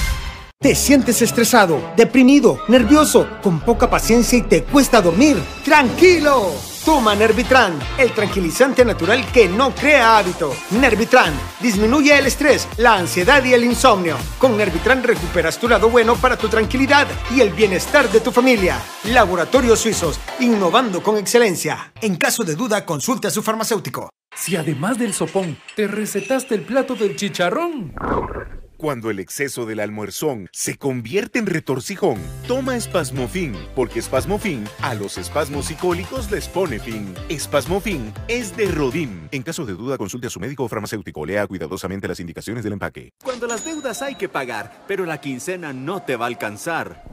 [0.63, 5.35] ¿Te sientes estresado, deprimido, nervioso, con poca paciencia y te cuesta dormir?
[5.65, 6.53] ¡Tranquilo!
[6.85, 10.55] Toma Nervitran, el tranquilizante natural que no crea hábito.
[10.71, 14.15] Nervitran disminuye el estrés, la ansiedad y el insomnio.
[14.39, 18.79] Con Nervitran recuperas tu lado bueno para tu tranquilidad y el bienestar de tu familia.
[19.11, 21.91] Laboratorios Suizos, innovando con excelencia.
[21.99, 24.09] En caso de duda, consulte a su farmacéutico.
[24.33, 27.93] Si además del sopón te recetaste el plato del chicharrón.
[28.83, 32.19] Cuando el exceso del almuerzón se convierte en retorcijón,
[32.49, 37.13] toma espasmofin, porque espasmofin a los espasmos psicólicos les pone fin.
[37.29, 39.29] Espasmofin es de Rodim.
[39.31, 41.25] En caso de duda, consulte a su médico o farmacéutico.
[41.25, 43.11] Lea cuidadosamente las indicaciones del empaque.
[43.23, 47.05] Cuando las deudas hay que pagar, pero la quincena no te va a alcanzar.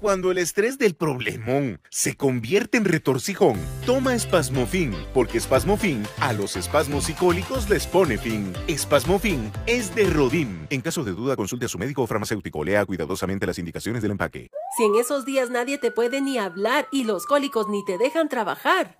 [0.00, 6.54] Cuando el estrés del problemón se convierte en retorcijón, toma espasmofin, porque espasmofin a los
[6.54, 8.52] espasmos psicólicos les pone fin.
[8.68, 10.68] Espasmofin es de Rodim.
[10.70, 12.62] En caso de duda, consulte a su médico o farmacéutico.
[12.62, 14.52] Lea cuidadosamente las indicaciones del empaque.
[14.76, 18.28] Si en esos días nadie te puede ni hablar y los cólicos ni te dejan
[18.28, 18.96] trabajar.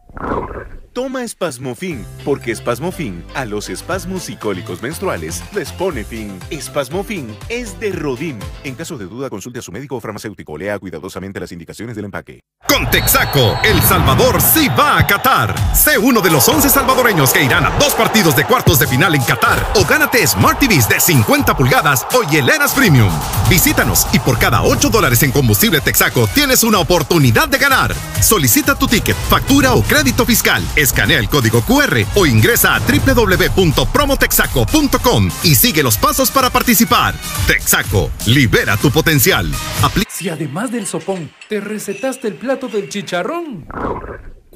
[0.98, 6.36] Toma espasmofin, porque espasmofin a los espasmos psicólicos menstruales les pone fin.
[6.50, 8.36] Espasmofin es de Rodim.
[8.64, 10.58] En caso de duda, consulte a su médico o farmacéutico.
[10.58, 12.40] Lea cuidadosamente las indicaciones del empaque.
[12.66, 15.54] Con Texaco, El Salvador sí va a Qatar.
[15.72, 19.14] Sé uno de los 11 salvadoreños que irán a dos partidos de cuartos de final
[19.14, 23.12] en Qatar o gánate Smart TVs de 50 pulgadas o hieleras Premium.
[23.48, 27.94] Visítanos y por cada 8 dólares en combustible Texaco tienes una oportunidad de ganar.
[28.20, 35.30] Solicita tu ticket, factura o crédito fiscal, escanea el código QR o ingresa a www.promotexaco.com
[35.44, 37.14] y sigue los pasos para participar.
[37.46, 39.50] Texaco, libera tu potencial.
[39.82, 43.66] Apli- Si además del sopón te recetaste el plato del chicharrón.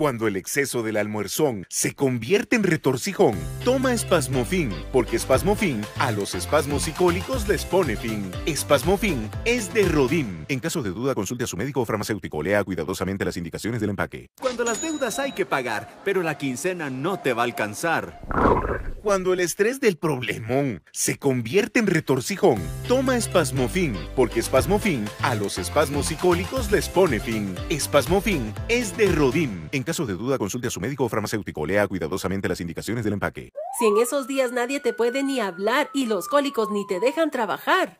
[0.02, 6.34] Cuando el exceso del almuerzón se convierte en retorcijón, toma espasmofin, porque espasmofin a los
[6.34, 8.28] espasmos psicólicos les pone fin.
[8.44, 10.44] Espasmofin es de Rodim.
[10.48, 12.42] En caso de duda, consulte a su médico o farmacéutico.
[12.42, 14.30] Lea cuidadosamente las indicaciones del empaque.
[14.40, 18.91] Cuando las deudas hay que pagar, pero la quincena no te va a alcanzar.
[19.02, 25.58] Cuando el estrés del problemón se convierte en retorcijón, toma espasmofin, porque espasmofin a los
[25.58, 27.56] espasmos psicólicos les pone fin.
[27.68, 29.68] Espasmofin es de Rodim.
[29.72, 31.66] En caso de duda, consulte a su médico o farmacéutico.
[31.66, 33.52] Lea cuidadosamente las indicaciones del empaque.
[33.80, 37.32] Si en esos días nadie te puede ni hablar y los cólicos ni te dejan
[37.32, 37.98] trabajar.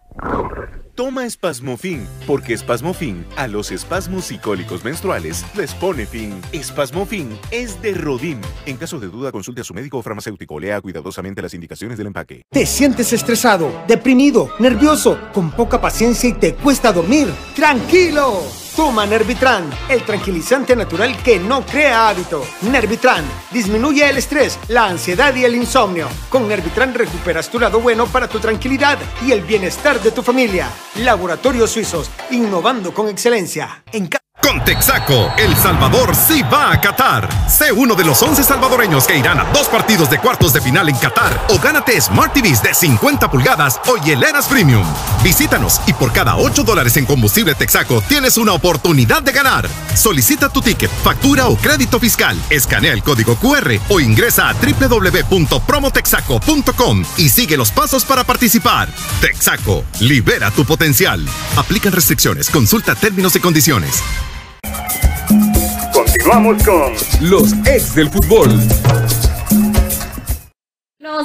[0.95, 6.39] Toma espasmofin, porque espasmofin a los espasmos psicólicos menstruales les pone fin.
[6.53, 8.39] Espasmofin es de Rodim.
[8.67, 10.61] En caso de duda, consulte a su médico o farmacéutico.
[10.61, 12.43] Lea cuidadosamente las indicaciones del empaque.
[12.51, 17.29] ¿Te sientes estresado, deprimido, nervioso, con poca paciencia y te cuesta dormir?
[17.57, 18.43] ¡Tranquilo!
[18.77, 22.43] Toma Nervitran, el tranquilizante natural que no crea hábito.
[22.63, 26.09] Nervitran disminuye el estrés, la ansiedad y el insomnio.
[26.31, 30.71] Con Nervitran recuperas tu lado bueno para tu tranquilidad y el bienestar de tu familia.
[30.97, 33.83] Laboratorios Suizos, innovando con excelencia.
[33.93, 34.09] En
[34.43, 37.29] Con Texaco, El Salvador sí va a Qatar.
[37.49, 40.89] Sé uno de los 11 salvadoreños que irán a dos partidos de cuartos de final
[40.89, 44.85] en Qatar o gánate Smart TVs de 50 pulgadas o hieleras Premium.
[45.23, 49.69] Visítanos y por cada 8 dólares en combustible Texaco tienes una oportunidad de ganar.
[49.95, 57.05] Solicita tu ticket, factura o crédito fiscal, escanea el código QR o ingresa a www.promotexaco.com
[57.17, 58.89] y sigue los pasos para participar.
[59.21, 61.25] Texaco, libera tu potencial.
[61.57, 64.03] Aplican restricciones, consulta términos y condiciones.
[66.23, 68.49] Continuamos con los ex del fútbol.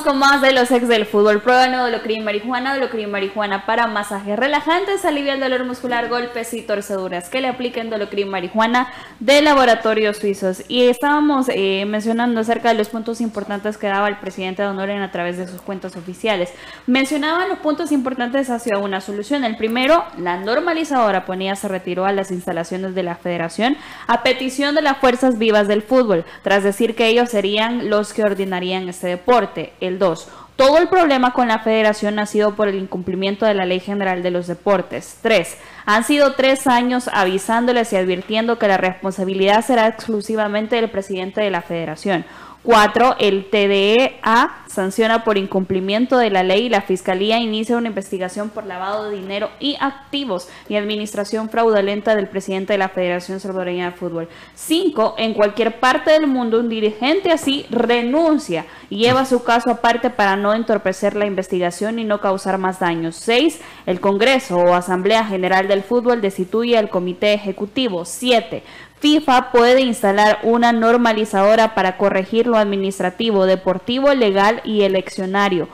[0.04, 1.42] Con más de los ex del fútbol.
[1.42, 7.30] Prueba Dolocrin marihuana, Dolocrin marihuana para masajes relajantes, alivia el dolor muscular, golpes y torceduras.
[7.30, 8.88] Que le apliquen Dolocrin marihuana
[9.20, 10.64] de laboratorios suizos.
[10.68, 15.02] Y estábamos eh, mencionando acerca de los puntos importantes que daba el presidente de Honoren
[15.02, 16.54] a través de sus cuentas oficiales.
[16.86, 19.44] Mencionaba los puntos importantes hacia una solución.
[19.44, 24.76] El primero, la normalizadora ponía se retiró a las instalaciones de la federación a petición
[24.76, 29.08] de las fuerzas vivas del fútbol, tras decir que ellos serían los que ordenarían este
[29.08, 29.74] deporte.
[29.88, 30.30] El 2.
[30.58, 34.23] Todo el problema con la federación ha sido por el incumplimiento de la Ley General
[34.23, 35.19] de los Deportes.
[35.21, 35.56] 3.
[35.86, 41.52] Han sido tres años avisándoles y advirtiendo que la responsabilidad será exclusivamente del presidente de
[41.52, 42.26] la federación.
[42.68, 43.16] 4.
[43.20, 48.66] El TDEA sanciona por incumplimiento de la ley y la Fiscalía inicia una investigación por
[48.66, 53.98] lavado de dinero y activos y administración fraudulenta del presidente de la Federación Salvadoreña de
[53.98, 54.28] Fútbol.
[54.56, 55.16] 5.
[55.18, 60.36] En cualquier parte del mundo un dirigente así renuncia y lleva su caso aparte para
[60.36, 63.16] no entorpecer la investigación y no causar más daños.
[63.16, 63.62] 6.
[63.86, 68.04] El Congreso o Asamblea General del Fútbol destituye al Comité Ejecutivo.
[68.04, 68.62] 7.
[69.00, 75.68] FIFA puede instalar una normalizadora para corregir lo administrativo, deportivo, legal y eleccionario.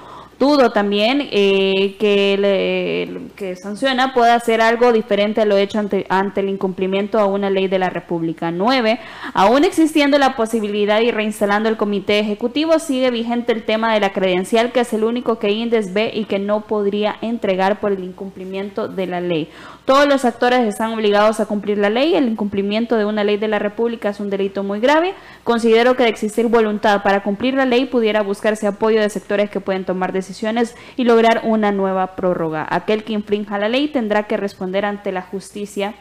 [0.44, 6.06] Dudo también eh, que, le, que sanciona pueda hacer algo diferente a lo hecho ante,
[6.10, 8.52] ante, el incumplimiento a una ley de la República.
[8.52, 9.00] 9.
[9.34, 14.12] Aún existiendo la posibilidad y reinstalando el comité ejecutivo, sigue vigente el tema de la
[14.12, 18.04] credencial, que es el único que Indes ve y que no podría entregar por el
[18.04, 19.48] incumplimiento de la ley.
[19.86, 22.16] Todos los actores están obligados a cumplir la ley.
[22.16, 25.14] El incumplimiento de una ley de la República es un delito muy grave.
[25.46, 29.62] Considero que de existir voluntad para cumplir la ley pudiera buscarse apoyo de sectores que
[29.62, 30.33] pueden tomar decisiones
[30.98, 32.66] y lograr una nueva prórroga.
[32.70, 35.94] Aquel que infrinja la ley tendrá que responder ante la justicia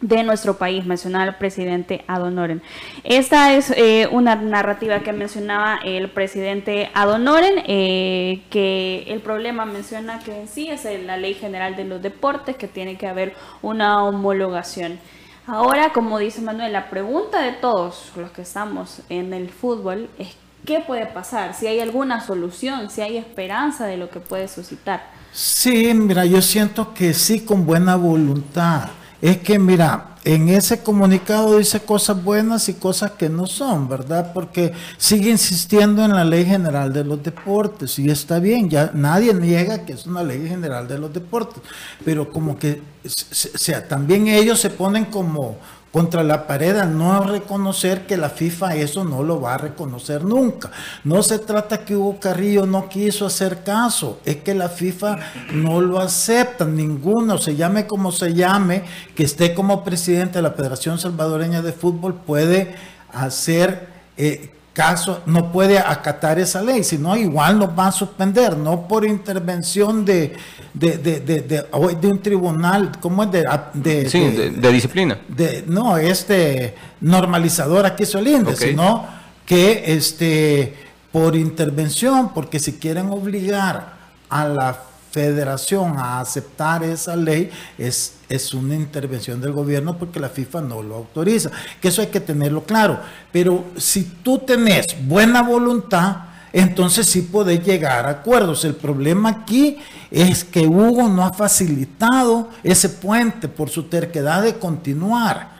[0.00, 2.62] de nuestro país, mencionaba el presidente Adonoren.
[3.02, 10.20] Esta es eh, una narrativa que mencionaba el presidente Adonoren, eh, que el problema menciona
[10.20, 14.04] que en sí es la ley general de los deportes, que tiene que haber una
[14.04, 14.98] homologación.
[15.46, 20.36] Ahora, como dice Manuel, la pregunta de todos los que estamos en el fútbol es
[20.66, 25.10] qué puede pasar, si hay alguna solución, si hay esperanza de lo que puede suscitar.
[25.32, 28.90] Sí, mira, yo siento que sí, con buena voluntad
[29.22, 34.32] es que, mira, en ese comunicado dice cosas buenas y cosas que no son, ¿verdad?
[34.34, 39.32] Porque sigue insistiendo en la ley general de los deportes y está bien, ya nadie
[39.32, 41.62] niega que es una ley general de los deportes,
[42.04, 45.58] pero como que sea, también ellos se ponen como
[45.96, 50.70] contra la pared no reconocer que la FIFA eso no lo va a reconocer nunca.
[51.04, 55.18] No se trata que Hugo Carrillo no quiso hacer caso, es que la FIFA
[55.54, 58.82] no lo acepta, ninguno, se llame como se llame,
[59.14, 62.74] que esté como presidente de la Federación Salvadoreña de Fútbol puede
[63.10, 68.86] hacer eh, caso, no puede acatar esa ley, sino igual nos va a suspender, no
[68.86, 70.36] por intervención de,
[70.74, 73.30] de, de, de, de un tribunal, ¿cómo es?
[73.72, 75.18] De, sí, de, disciplina.
[75.28, 79.06] De, no, este normalizador aquí solinde, sino
[79.46, 80.74] que este,
[81.10, 83.94] por intervención, porque si quieren obligar
[84.28, 84.78] a la
[85.16, 87.48] federación a aceptar esa ley
[87.78, 91.50] es, es una intervención del gobierno porque la FIFA no lo autoriza.
[91.80, 93.00] Que eso hay que tenerlo claro.
[93.32, 96.16] Pero si tú tenés buena voluntad,
[96.52, 98.66] entonces sí podés llegar a acuerdos.
[98.66, 99.78] El problema aquí
[100.10, 105.56] es que Hugo no ha facilitado ese puente por su terquedad de continuar.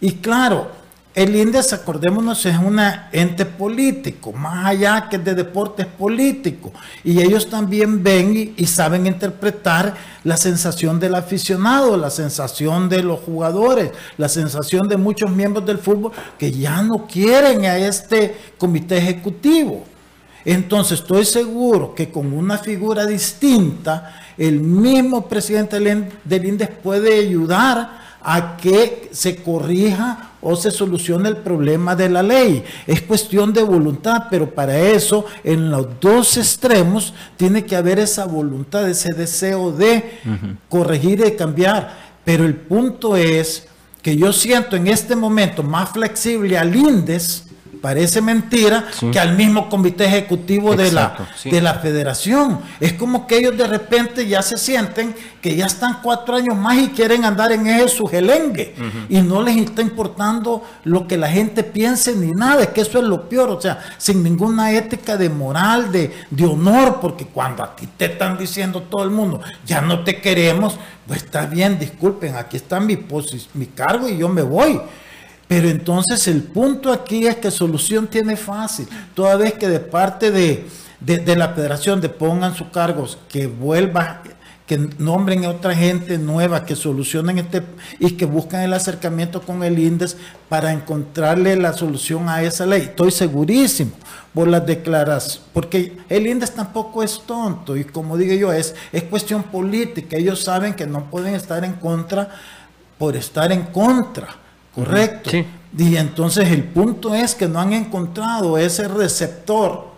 [0.00, 0.70] Y claro,
[1.14, 2.80] el INDES, acordémonos, es un
[3.12, 6.72] ente político, más allá que de deportes políticos.
[7.04, 13.20] Y ellos también ven y, saben interpretar la sensación del aficionado, la sensación de los
[13.20, 18.98] jugadores, la sensación de muchos miembros del fútbol que ya no quieren a este comité
[18.98, 19.84] ejecutivo.
[20.44, 28.03] Entonces estoy seguro que con una figura distinta, el mismo presidente del INDES puede ayudar
[28.24, 32.64] a que se corrija o se solucione el problema de la ley.
[32.86, 38.24] Es cuestión de voluntad, pero para eso en los dos extremos tiene que haber esa
[38.24, 40.20] voluntad, ese deseo de
[40.68, 42.14] corregir y cambiar.
[42.24, 43.66] Pero el punto es
[44.00, 47.43] que yo siento en este momento más flexible al INDES,
[47.84, 52.60] parece mentira que al mismo comité ejecutivo de, la, de la federación.
[52.80, 56.78] Es como que ellos de repente ya se sienten que ya están cuatro años más
[56.78, 58.74] y quieren andar en ese sugelengue
[59.10, 63.00] y no les está importando lo que la gente piense ni nada, es que eso
[63.00, 67.62] es lo peor, o sea, sin ninguna ética de moral, de, de honor, porque cuando
[67.62, 71.78] a ti te están diciendo todo el mundo, ya no te queremos, pues está bien,
[71.78, 72.96] disculpen, aquí está mi,
[73.52, 74.80] mi cargo y yo me voy.
[75.48, 78.88] Pero entonces el punto aquí es que solución tiene fácil.
[79.14, 80.66] Toda vez que de parte de,
[81.36, 84.22] la federación de pongan sus cargos, que vuelva,
[84.66, 87.62] que nombren a otra gente nueva, que solucionen este
[87.98, 90.16] y que busquen el acercamiento con el INDES
[90.48, 92.82] para encontrarle la solución a esa ley.
[92.82, 93.92] Estoy segurísimo
[94.32, 99.02] por las declaraciones, porque el INDES tampoco es tonto y como digo yo, es, es
[99.02, 100.16] cuestión política.
[100.16, 102.30] Ellos saben que no pueden estar en contra
[102.96, 104.43] por estar en contra
[104.74, 105.30] Correcto.
[105.76, 109.88] Y entonces el punto es que no han encontrado ese receptor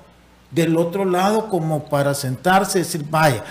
[0.50, 3.44] del otro lado como para sentarse y decir, vaya,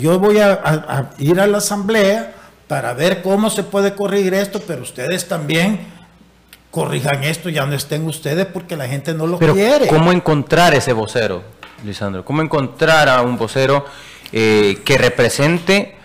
[0.00, 2.34] yo voy a, ir a la asamblea
[2.66, 5.78] para ver cómo se puede corregir esto, pero ustedes también
[6.70, 9.86] corrijan esto, ya no estén ustedes porque la gente no lo Pero quiere.
[9.86, 11.42] ¿cómo encontrar ese vocero,
[11.84, 12.24] Lisandro?
[12.24, 13.84] ¿Cómo encontrar a un vocero
[14.32, 15.96] eh, que represente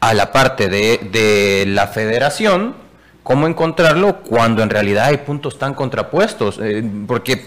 [0.00, 2.87] a la parte de, de la federación?
[3.28, 6.58] ¿Cómo encontrarlo cuando en realidad hay puntos tan contrapuestos?
[6.62, 7.44] Eh, porque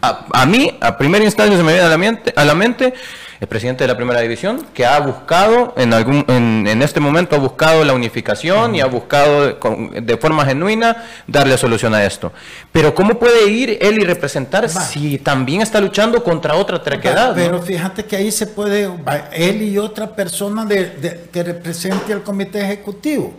[0.00, 2.94] a, a mí, a primera instancia, se me viene a la mente, a la mente
[3.38, 7.36] el presidente de la primera división, que ha buscado, en, algún, en, en este momento
[7.36, 12.04] ha buscado la unificación y ha buscado de, con- de forma genuina darle solución a
[12.06, 12.32] esto.
[12.72, 17.28] Pero ¿cómo puede ir él y representar si también está luchando contra otra terquedad?
[17.28, 17.34] ¿no?
[17.34, 22.14] Pero fíjate que ahí se puede, va, él y otra persona de, de- que represente
[22.14, 23.34] al comité ejecutivo,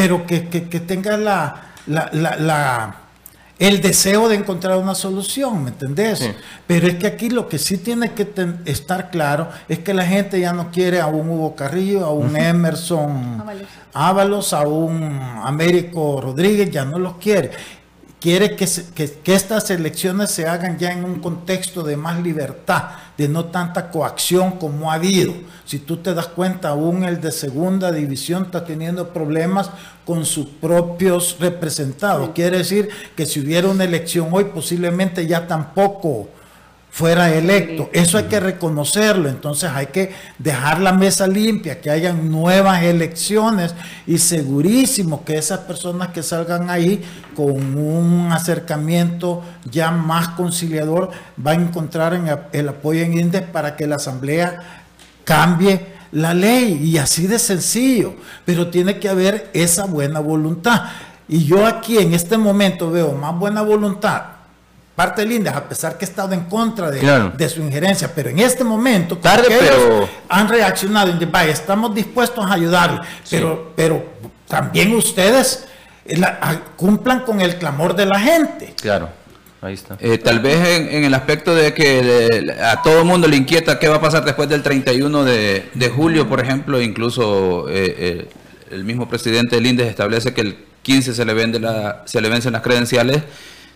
[0.00, 2.94] pero que, que- que tenga la, la- la- la-
[3.58, 6.20] el deseo de encontrar una solución, ¿me entendés?
[6.20, 6.32] Sí.
[6.66, 10.06] Pero es que aquí lo que sí tiene que ten- estar claro es que la
[10.06, 13.36] gente ya no quiere a un Hugo Carrillo, a un Emerson
[13.92, 17.50] Ábalos, a un Américo Rodríguez, ya no los quiere.
[18.20, 22.20] Quiere que, se- que- que estas elecciones se hagan ya en un contexto de más
[22.22, 25.32] libertad, de no tanta coacción como ha habido.
[25.64, 29.70] Si tú te das cuenta, aún el de segunda división está teniendo problemas
[30.04, 32.30] con sus propios representados.
[32.34, 36.28] Quiere decir que si hubiera una elección hoy, posiblemente ya tampoco
[36.90, 37.88] fuera electo.
[37.92, 39.28] Eso hay que reconocerlo.
[39.28, 43.74] Entonces hay que dejar la mesa limpia, que hayan nuevas elecciones
[44.06, 47.02] y segurísimo que esas personas que salgan ahí
[47.34, 51.10] con un acercamiento ya más conciliador
[51.44, 54.82] va a encontrar en el apoyo en INDES para que la Asamblea
[55.24, 58.14] cambie la ley y así de sencillo,
[58.44, 60.82] pero tiene que haber esa buena voluntad.
[61.28, 64.39] Y yo aquí en este momento veo más buena voluntad
[64.94, 67.32] parte del INDES, a pesar que he estado en contra de, Claro.
[67.36, 72.52] de su injerencia, pero en este momento Tarde, pero- han reaccionado vaya, estamos dispuestos a
[72.54, 74.04] ayudarle, pero, pero
[74.46, 75.64] también ustedes
[76.04, 78.74] eh, la- a- cumplan con el clamor de la gente.
[78.80, 79.08] Claro,
[79.62, 79.96] ahí está.
[80.00, 83.36] Eh, tal vez en, en el aspecto de que le- a todo el mundo le
[83.36, 87.94] inquieta qué va a pasar después del 31 de, de julio, por ejemplo, incluso eh,
[87.98, 88.28] eh,
[88.70, 92.28] el mismo presidente del INDES establece que el 15 se le, vende la, se le
[92.28, 93.22] vencen las credenciales,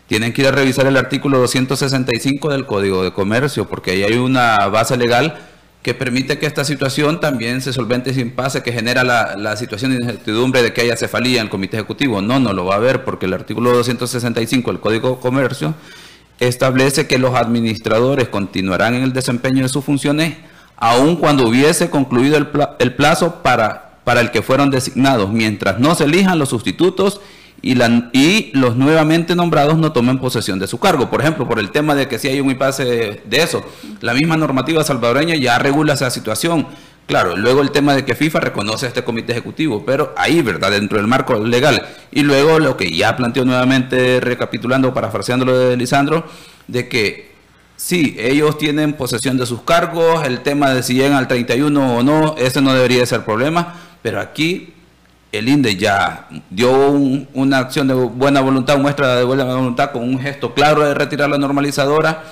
[0.07, 4.18] tienen que ir a revisar el artículo 265 del Código de Comercio, porque ahí hay
[4.18, 5.38] una base legal
[5.82, 9.98] que permite que esta situación también se solvente sin pase, que genera la, situación de
[9.98, 12.22] incertidumbre de que haya cefalía en el Comité Ejecutivo.
[12.22, 15.74] No, no lo va a haber, porque el artículo 265 del Código de Comercio
[16.40, 20.36] establece que los administradores continuarán en el desempeño de sus funciones
[20.76, 26.05] aun cuando hubiese concluido el plazo para, para el que fueron designados, mientras no se
[26.05, 27.20] elijan los sustitutos
[27.65, 31.09] y, los nuevamente nombrados no tomen posesión de su cargo.
[31.09, 33.65] Por ejemplo, por el tema de que si hay un impasse de, de eso,
[34.03, 36.67] la misma normativa salvadoreña ya regula esa situación.
[37.07, 40.73] Claro, luego el tema de que FIFA reconoce a este comité ejecutivo, pero ahí, ¿verdad?
[40.73, 41.87] Dentro del marco legal.
[42.12, 46.27] Y luego lo que ya planteó nuevamente, recapitulando, parafraseando lo de Lisandro,
[46.67, 47.31] de que
[47.77, 52.03] sí, ellos tienen posesión de sus cargos, el tema de si llegan al 31 o
[52.03, 54.74] no, ese no debería ser problema, pero aquí
[55.37, 60.03] el INDE ya dio un- una acción de buena voluntad, muestra de buena voluntad con
[60.03, 62.24] un gesto claro de retirar la normalizadora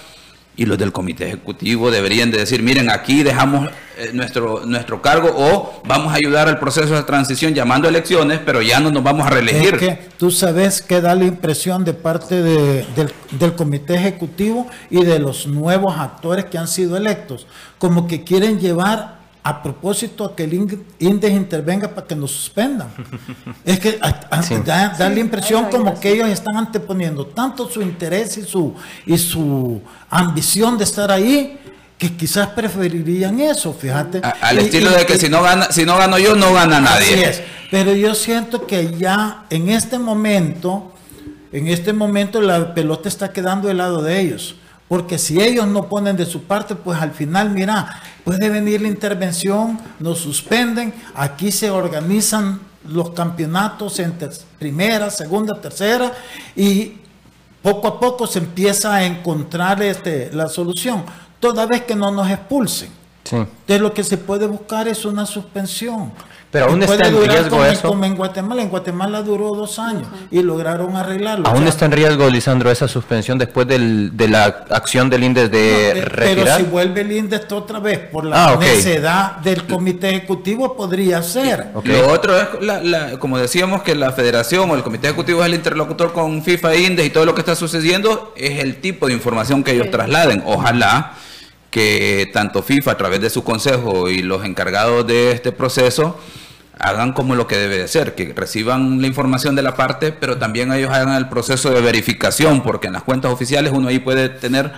[0.55, 5.30] y los del comité ejecutivo deberían de decir, miren, aquí dejamos eh, nuestro, nuestro cargo
[5.34, 9.03] o vamos a ayudar al proceso de transición llamando a elecciones, pero ya no nos
[9.03, 9.74] vamos a reelegir.
[9.74, 14.66] Es que tú sabes que da la impresión de parte de- del, del comité ejecutivo
[14.90, 17.46] y de los nuevos actores que han sido electos,
[17.78, 22.30] como que quieren llevar a propósito a que el INDE- INDES intervenga para que nos
[22.30, 22.88] suspendan.
[23.64, 24.55] Es que a- a- Sí.
[24.64, 28.74] da, da la impresión como que ellos están anteponiendo tanto su interés y su,
[29.07, 29.80] y su
[30.11, 31.59] ambición de estar ahí,
[31.99, 34.20] que quizás preferirían eso, fíjate.
[34.22, 36.34] A- al Y- estilo y- de que y- si no gana, si no gano yo,
[36.36, 37.14] no gana nadie.
[37.14, 37.43] Así es.
[37.70, 40.93] Pero yo siento que ya en este momento,
[41.53, 44.57] en este momento la pelota está quedando del lado de ellos.
[44.93, 48.88] Porque si ellos no ponen de su parte, pues al final, mira, puede venir la
[48.88, 56.12] intervención, nos suspenden, aquí se organizan los campeonatos en ter- primera, segunda, tercera,
[56.55, 56.99] y
[57.62, 61.05] poco a poco se empieza a encontrar este, la solución,
[61.40, 62.90] toda vez que no nos expulsen.
[63.24, 63.36] Sí.
[63.36, 66.12] Entonces lo que se puede buscar es una suspensión.
[66.50, 67.88] Pero aún está puede en durar riesgo eso.
[67.88, 68.60] como en Guatemala.
[68.60, 71.46] En Guatemala duró dos años y lograron arreglarlo.
[71.46, 75.24] ¿Aún O sea, está en riesgo, Lisandro, esa suspensión después del- de la acción del
[75.24, 76.44] INDES de eh, retirar?
[76.44, 78.60] Pero si vuelve el INDES otra vez por la Ah, ok.
[78.60, 81.68] necedad del comité ejecutivo, podría ser.
[81.84, 85.46] Lo otro es, la- la- como decíamos, que la federación o el comité ejecutivo es
[85.46, 89.06] el interlocutor con FIFA e INDES y todo lo que está sucediendo es el tipo
[89.06, 90.42] de información que ellos trasladen.
[90.44, 91.14] Ojalá
[91.72, 96.20] que tanto FIFA a través de su consejo y los encargados de este proceso
[96.78, 100.36] hagan como lo que debe de ser, que reciban la información de la parte, pero
[100.36, 104.28] también ellos hagan el proceso de verificación, porque en las cuentas oficiales uno ahí puede
[104.28, 104.72] tener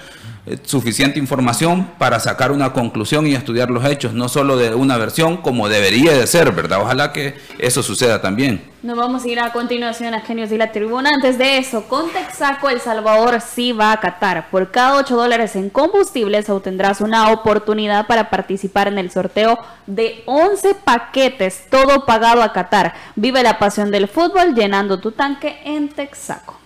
[0.65, 5.39] suficiente información para sacar una conclusión y estudiar los hechos, no solo de una versión
[5.39, 6.83] como debería de ser, ¿verdad?
[6.83, 8.63] Ojalá que eso suceda también.
[8.83, 11.09] Nos vamos a ir a continuación a Genios de la Tribuna.
[11.15, 14.51] Antes de eso, con Texaco El Salvador sí va a Qatar.
[14.51, 20.23] Por cada 8 dólares en combustibles obtendrás una oportunidad para participar en el sorteo de
[20.27, 22.93] 11 paquetes, todo pagado a Qatar.
[23.17, 26.64] Vive la pasión del fútbol llenando tu tanque en Texaco.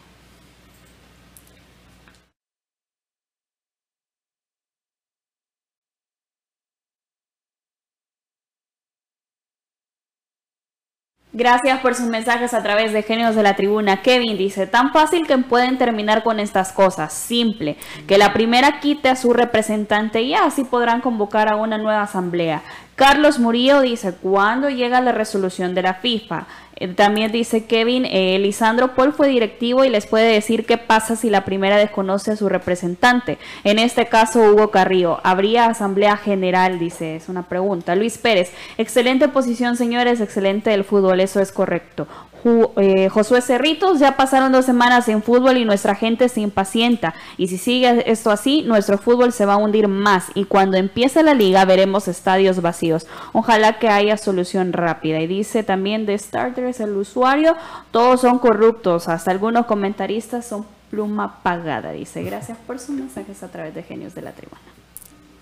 [11.39, 14.03] Gracias por sus mensajes a través de Genios de la Tribuna.
[14.03, 17.13] Kevin dice, tan fácil que pueden terminar con estas cosas.
[17.13, 17.77] Simple,
[18.09, 22.65] que la primera quite a su representante y así podrán convocar a una nueva asamblea.
[22.97, 26.49] Carlos Murillo dice, ¿cuándo llega la resolución de la FIFA?
[26.81, 31.17] Eh, también dice Kevin, eh, Lisandro Paul fue directivo y les puede decir qué pasa
[31.17, 33.39] si la primera desconoce a su representante.
[33.65, 35.19] En este caso, Hugo Carrillo.
[35.25, 36.79] ¿Habría asamblea general?
[36.79, 37.97] Dice, es una pregunta.
[37.97, 42.07] Luis Pérez, excelente posición, señores, excelente el fútbol, eso es correcto.
[42.45, 47.15] Eh, Josué Cerritos, ya pasaron dos semanas en fútbol y nuestra gente se impacienta.
[47.37, 50.27] Y si sigue esto así, nuestro fútbol se va a hundir más.
[50.35, 53.07] Y cuando empiece la liga veremos estadios vacíos.
[53.33, 55.21] Ojalá que haya solución rápida.
[55.21, 57.57] Y dice también de Starters, el usuario,
[57.91, 59.09] todos son corruptos.
[59.09, 61.93] Hasta algunos comentaristas son pluma pagada.
[61.93, 64.78] Dice, gracias por sus mensajes a través de Genios de la Tribuna.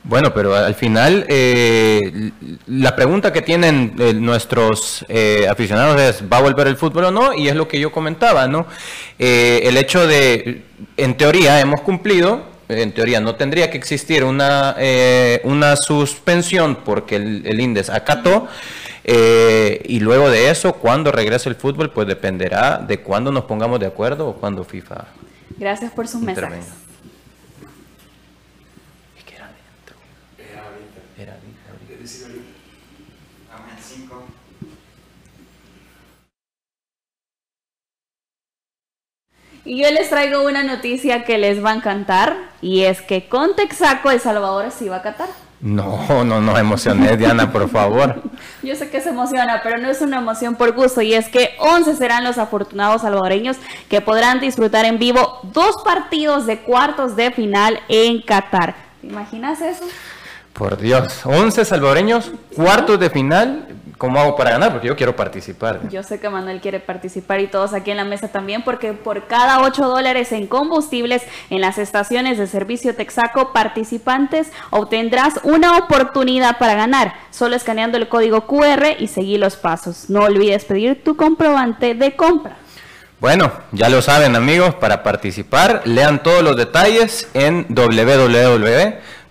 [0.09, 2.31] Bueno, pero al final eh,
[2.69, 7.11] la pregunta que tienen eh, nuestros eh, aficionados es, ¿va a volver el fútbol o
[7.11, 7.35] no?
[7.35, 8.67] Y es lo que yo comentaba, ¿no?
[9.19, 10.63] el hecho de,
[10.97, 14.77] en teoría, hemos cumplido, en teoría no tendría que existir una,
[15.43, 18.47] una suspensión porque el, el INDES acató.
[19.05, 23.87] y luego de eso, cuando regrese el fútbol, pues dependerá de cuándo nos pongamos de
[23.87, 25.07] acuerdo o cuándo FIFA.
[25.59, 26.67] Gracias por sus mensajes.
[39.67, 43.57] Y yo les traigo una noticia que les va a encantar y es que con
[43.57, 45.29] Texaco El Salvador sí va a Qatar.
[45.61, 48.23] No, no no emociones, Diana, por favor.
[48.63, 51.57] Yo sé que se emociona, pero no es una emoción por gusto y es que
[51.59, 53.57] 11 serán los afortunados salvadoreños
[53.89, 58.77] que podrán disfrutar en vivo dos partidos de cuartos de final en Qatar.
[59.01, 59.85] ¿Te imaginas eso?
[60.57, 64.73] Por Dios, 11 salvadoreños, cuartos de final, ¿Cómo hago para ganar?
[64.73, 65.89] Porque yo quiero participar.
[65.89, 69.27] Yo sé que Manuel quiere participar y todos aquí en la mesa también, porque por
[69.27, 76.59] cada 8 dólares en combustibles en las estaciones de servicio Texaco participantes obtendrás una oportunidad
[76.59, 80.11] para ganar, solo escaneando el código QR y seguir los pasos.
[80.11, 82.57] No olvides pedir tu comprobante de compra.
[83.19, 87.65] Bueno, ya lo saben amigos, para participar lean todos los detalles en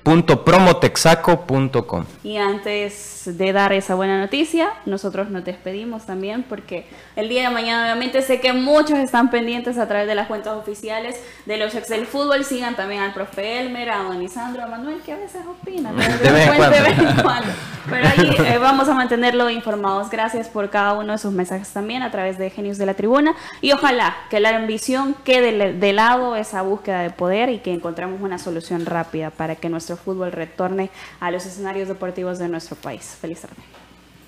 [0.05, 2.05] www.promotexaco.com.
[2.23, 7.49] Y antes de dar esa buena noticia, nosotros nos despedimos también porque el día de
[7.49, 11.76] mañana obviamente sé que muchos están pendientes a través de las cuentas oficiales de los
[11.76, 12.43] Excel Fútbol.
[12.43, 15.91] Sigan también al profe Elmer, a don Isandro, a Manuel, que a veces opina.
[15.91, 17.51] De, vez en cuando.
[17.89, 20.09] Pero ahí eh, vamos a mantenerlo informados.
[20.09, 23.36] Gracias por cada uno de sus mensajes también a través de Genios de la Tribuna.
[23.61, 28.21] Y ojalá que la ambición quede de lado esa búsqueda de poder y que encontremos
[28.21, 33.14] una solución rápida para que nuestro fútbol retorne a los escenarios deportivos de nuestro país.
[33.16, 33.55] Feliz tarde.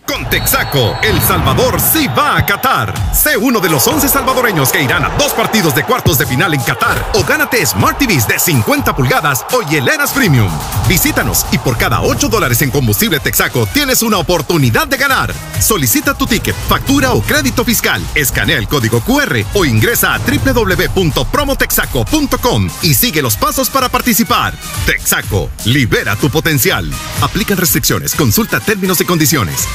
[0.07, 2.93] Con Texaco, El Salvador sí va a Qatar.
[3.13, 6.53] Sé uno de los 11 salvadoreños que irán a dos partidos de cuartos de final
[6.53, 10.49] en Qatar o gánate Smart TVs de 50 pulgadas o hieleras premium.
[10.87, 15.33] Visítanos y por cada 8 dólares en combustible Texaco tienes una oportunidad de ganar.
[15.59, 22.69] Solicita tu ticket, factura o crédito fiscal, escanea el código QR o ingresa a www.promotexaco.com
[22.81, 24.53] y sigue los pasos para participar.
[24.85, 26.89] Texaco, libera tu potencial.
[27.21, 29.67] Aplican restricciones, consulta términos y condiciones.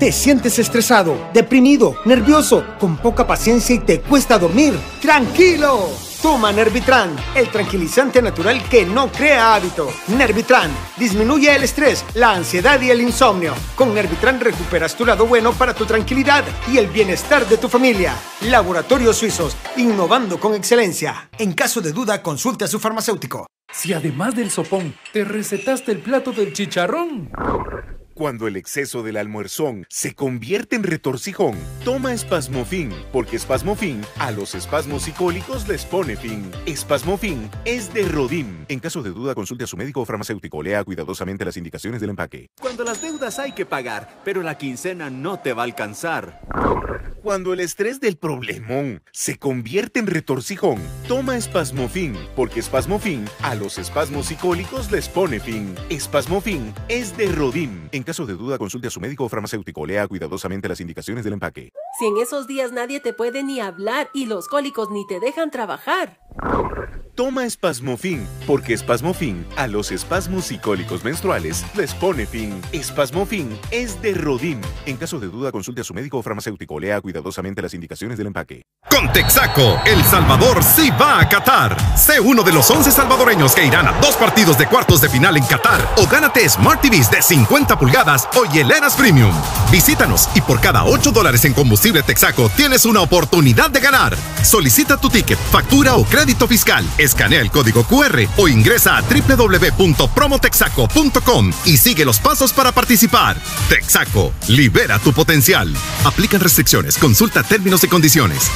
[0.00, 4.72] ¿Te sientes estresado, deprimido, nervioso, con poca paciencia y te cuesta dormir?
[5.02, 5.90] ¡Tranquilo!
[6.22, 9.90] Toma Nervitran, el tranquilizante natural que no crea hábito.
[10.08, 13.52] Nervitran disminuye el estrés, la ansiedad y el insomnio.
[13.76, 18.14] Con Nervitran recuperas tu lado bueno para tu tranquilidad y el bienestar de tu familia.
[18.48, 21.28] Laboratorios Suizos, innovando con excelencia.
[21.36, 23.46] En caso de duda, consulte a su farmacéutico.
[23.70, 27.30] Si además del sopón te recetaste el plato del chicharrón.
[28.20, 31.56] Cuando el exceso del almuerzón se convierte en retorcijón,
[31.86, 36.50] toma espasmofin, porque espasmofin a los espasmos psicólicos les pone fin.
[36.66, 38.66] Espasmofin es de Rodim.
[38.68, 40.62] En caso de duda, consulte a su médico o farmacéutico.
[40.62, 42.50] Lea cuidadosamente las indicaciones del empaque.
[42.60, 46.42] Cuando las deudas hay que pagar, pero la quincena no te va a alcanzar.
[47.22, 53.78] Cuando el estrés del problemón se convierte en retorcijón, toma espasmofin, porque espasmofin a los
[53.78, 55.74] espasmos psicólicos les pone fin.
[55.90, 57.88] Espasmofin es de Rodim.
[57.92, 59.86] En caso de duda, consulte a su médico o farmacéutico.
[59.86, 61.72] Lea cuidadosamente las indicaciones del empaque.
[61.96, 65.52] Si en esos días nadie te puede ni hablar y los cólicos ni te dejan
[65.52, 66.18] trabajar.
[67.20, 72.58] Toma espasmofin, porque espasmofin a los espasmos psicólicos menstruales les pone fin.
[72.72, 74.58] Espasmofin es de Rodim.
[74.86, 76.80] En caso de duda, consulte a su médico o farmacéutico.
[76.80, 78.62] Lea cuidadosamente las indicaciones del empaque.
[78.88, 81.76] Con Texaco, El Salvador sí va a Qatar.
[81.94, 85.36] Sé uno de los 11 salvadoreños que irán a dos partidos de cuartos de final
[85.36, 89.34] en Qatar o gánate Smart TVs de 50 pulgadas o hieleras Premium.
[89.70, 94.16] Visítanos y por cada 8 dólares en combustible Texaco tienes una oportunidad de ganar.
[94.42, 96.82] Solicita tu ticket, factura o crédito fiscal.
[97.10, 103.36] Escanea el código QR o ingresa a www.promotexaco.com y sigue los pasos para participar.
[103.68, 105.74] Texaco, libera tu potencial.
[106.04, 108.48] Aplican restricciones, consulta términos y condiciones.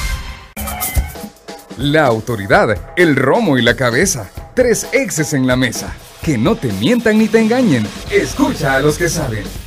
[1.77, 4.31] La autoridad, el romo y la cabeza.
[4.55, 5.93] Tres exes en la mesa.
[6.23, 7.85] Que no te mientan ni te engañen.
[8.09, 9.43] Escucha a los que saben.